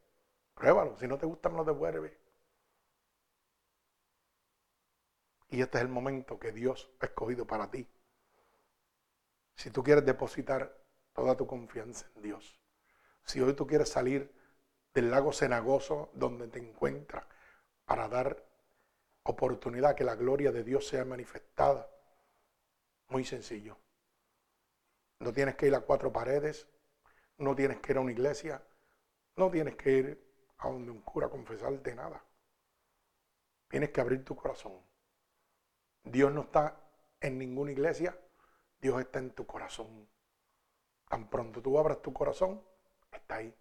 [0.52, 0.94] Pruébalo.
[0.98, 2.18] Si no te gusta, lo devuelve.
[5.48, 7.88] Y este es el momento que Dios ha escogido para ti.
[9.54, 10.70] Si tú quieres depositar
[11.14, 12.60] toda tu confianza en Dios.
[13.24, 14.30] Si hoy tú quieres salir
[14.92, 17.24] del lago cenagoso donde te encuentras
[17.84, 18.42] para dar
[19.24, 21.88] oportunidad que la gloria de Dios sea manifestada.
[23.08, 23.76] Muy sencillo.
[25.20, 26.66] No tienes que ir a cuatro paredes,
[27.38, 28.62] no tienes que ir a una iglesia,
[29.36, 30.24] no tienes que ir
[30.58, 32.22] a donde un cura a confesarte nada.
[33.68, 34.80] Tienes que abrir tu corazón.
[36.04, 36.80] Dios no está
[37.20, 38.18] en ninguna iglesia,
[38.80, 40.08] Dios está en tu corazón.
[41.08, 42.62] Tan pronto tú abras tu corazón,
[43.10, 43.54] está ahí.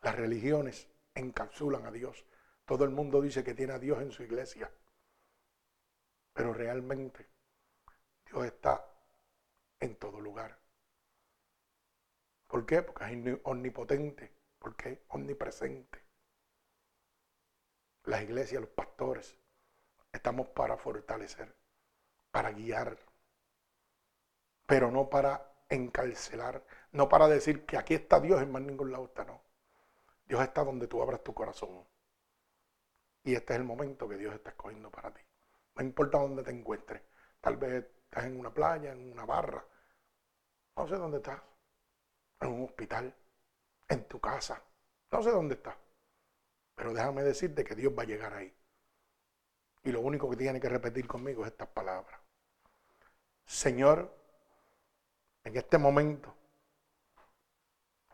[0.00, 2.24] Las religiones encapsulan a Dios.
[2.64, 4.70] Todo el mundo dice que tiene a Dios en su iglesia.
[6.32, 7.28] Pero realmente
[8.24, 8.86] Dios está
[9.80, 10.58] en todo lugar.
[12.46, 12.82] ¿Por qué?
[12.82, 16.02] Porque es omnipotente, porque es omnipresente.
[18.04, 19.36] Las iglesias, los pastores,
[20.12, 21.54] estamos para fortalecer,
[22.30, 22.98] para guiar,
[24.66, 29.06] pero no para encarcelar, no para decir que aquí está Dios, en más ningún lado
[29.06, 29.42] está, no.
[30.26, 31.84] Dios está donde tú abras tu corazón.
[33.24, 35.20] Y este es el momento que Dios está escogiendo para ti.
[35.76, 37.02] No importa dónde te encuentres.
[37.40, 39.64] Tal vez estás en una playa, en una barra.
[40.76, 41.40] No sé dónde estás.
[42.40, 43.14] En un hospital.
[43.88, 44.62] En tu casa.
[45.10, 45.76] No sé dónde estás.
[46.74, 48.52] Pero déjame decirte que Dios va a llegar ahí.
[49.84, 52.20] Y lo único que tiene que repetir conmigo es estas palabras.
[53.44, 54.16] Señor,
[55.44, 56.34] en este momento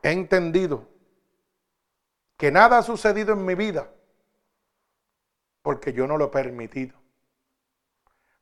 [0.03, 0.89] he entendido
[2.37, 3.91] que nada ha sucedido en mi vida
[5.69, 6.99] porque yo no lo he permitido.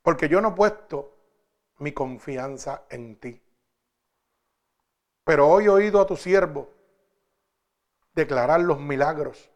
[0.00, 1.12] Porque yo no he puesto
[1.78, 3.42] mi confianza en ti.
[5.24, 6.72] Pero hoy he oído a tu siervo
[8.14, 9.50] declarar los milagros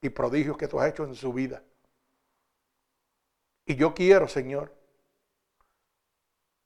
[0.00, 1.62] y prodigios que tú has hecho en su vida.
[3.66, 4.74] Y yo quiero, Señor,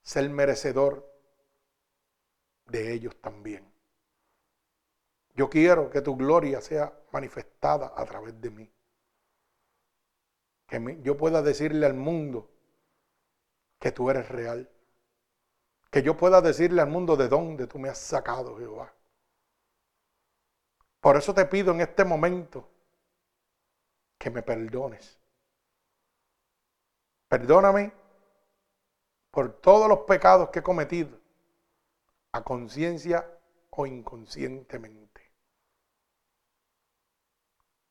[0.03, 1.05] ser merecedor
[2.67, 3.69] de ellos también.
[5.35, 8.75] Yo quiero que tu gloria sea manifestada a través de mí
[10.67, 12.51] que yo pueda decirle al mundo
[13.79, 14.71] que tú eres real.
[15.91, 18.93] Que yo pueda decirle al mundo de dónde tú me has sacado, Jehová.
[21.01, 22.69] Por eso te pido en este momento
[24.19, 25.21] que me perdones.
[27.29, 27.93] Perdóname
[29.31, 31.21] por todos los pecados que he cometido,
[32.33, 33.29] a conciencia
[33.71, 35.21] o inconscientemente.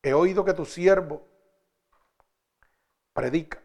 [0.02, 1.26] He oído que tu siervo
[3.14, 3.62] predica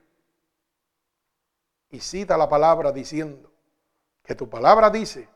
[1.89, 3.51] y cita la palabra diciendo
[4.23, 5.27] que tu palabra dice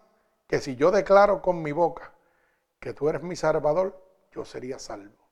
[0.47, 2.13] que si yo declaro con mi boca
[2.79, 3.99] que tú eres mi salvador,
[4.31, 5.27] yo sería salvo.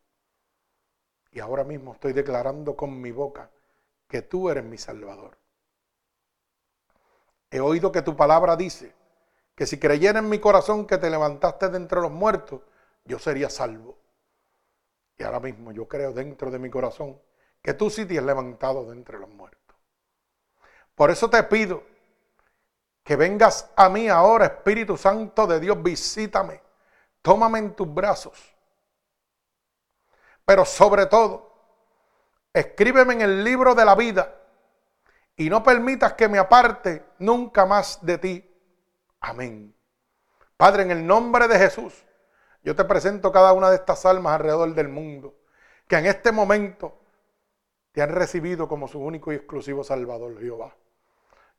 [1.31, 3.51] Y ahora mismo estoy declarando con mi boca
[4.07, 5.37] que tú eres mi salvador.
[7.51, 8.95] He oído que tu palabra dice
[9.55, 12.61] que si creyera en mi corazón que te levantaste de entre los muertos,
[13.05, 13.97] yo sería salvo.
[15.17, 17.19] Y ahora mismo yo creo dentro de mi corazón
[17.61, 19.77] que tú sí te has levantado de entre los muertos.
[20.95, 21.83] Por eso te pido
[23.03, 26.61] que vengas a mí ahora, Espíritu Santo de Dios, visítame,
[27.21, 28.55] tómame en tus brazos.
[30.45, 31.51] Pero sobre todo,
[32.53, 34.35] escríbeme en el libro de la vida
[35.35, 38.55] y no permitas que me aparte nunca más de ti.
[39.21, 39.75] Amén.
[40.57, 42.05] Padre, en el nombre de Jesús,
[42.63, 45.35] yo te presento cada una de estas almas alrededor del mundo,
[45.87, 47.00] que en este momento
[47.91, 50.73] te han recibido como su único y exclusivo Salvador, Jehová.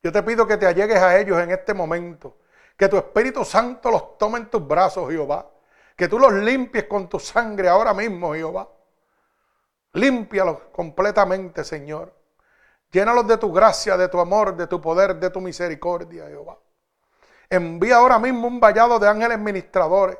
[0.02, 2.38] Yo te pido que te allegues a ellos en este momento,
[2.76, 5.48] que tu Espíritu Santo los tome en tus brazos, Jehová,
[5.96, 8.68] que tú los limpies con tu sangre ahora mismo, Jehová.
[9.92, 12.12] Límpialos completamente, Señor.
[12.90, 16.58] Llénalos de tu gracia, de tu amor, de tu poder, de tu misericordia, Jehová.
[17.48, 20.16] Envía ahora mismo un vallado de ángeles ministradores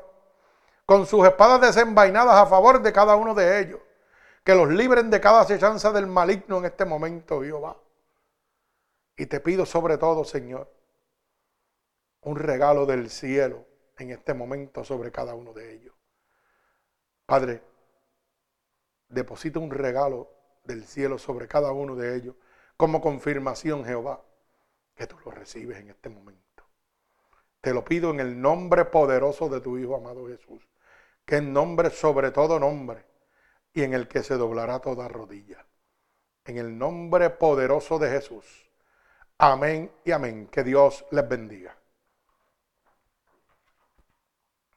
[0.85, 3.79] con sus espadas desenvainadas a favor de cada uno de ellos.
[4.43, 7.77] Que los libren de cada acechanza del maligno en este momento, Jehová.
[9.15, 10.69] Y te pido sobre todo, Señor,
[12.21, 13.65] un regalo del cielo
[13.97, 15.95] en este momento sobre cada uno de ellos.
[17.25, 17.63] Padre,
[19.07, 20.29] deposita un regalo
[20.65, 22.35] del cielo sobre cada uno de ellos
[22.75, 24.21] como confirmación, Jehová,
[24.95, 26.41] que tú lo recibes en este momento.
[27.61, 30.67] Te lo pido en el nombre poderoso de tu Hijo amado Jesús,
[31.25, 33.12] que es nombre sobre todo nombre
[33.73, 35.65] y en el que se doblará toda rodilla.
[36.45, 38.69] En el nombre poderoso de Jesús.
[39.37, 40.47] Amén y amén.
[40.47, 41.75] Que Dios les bendiga.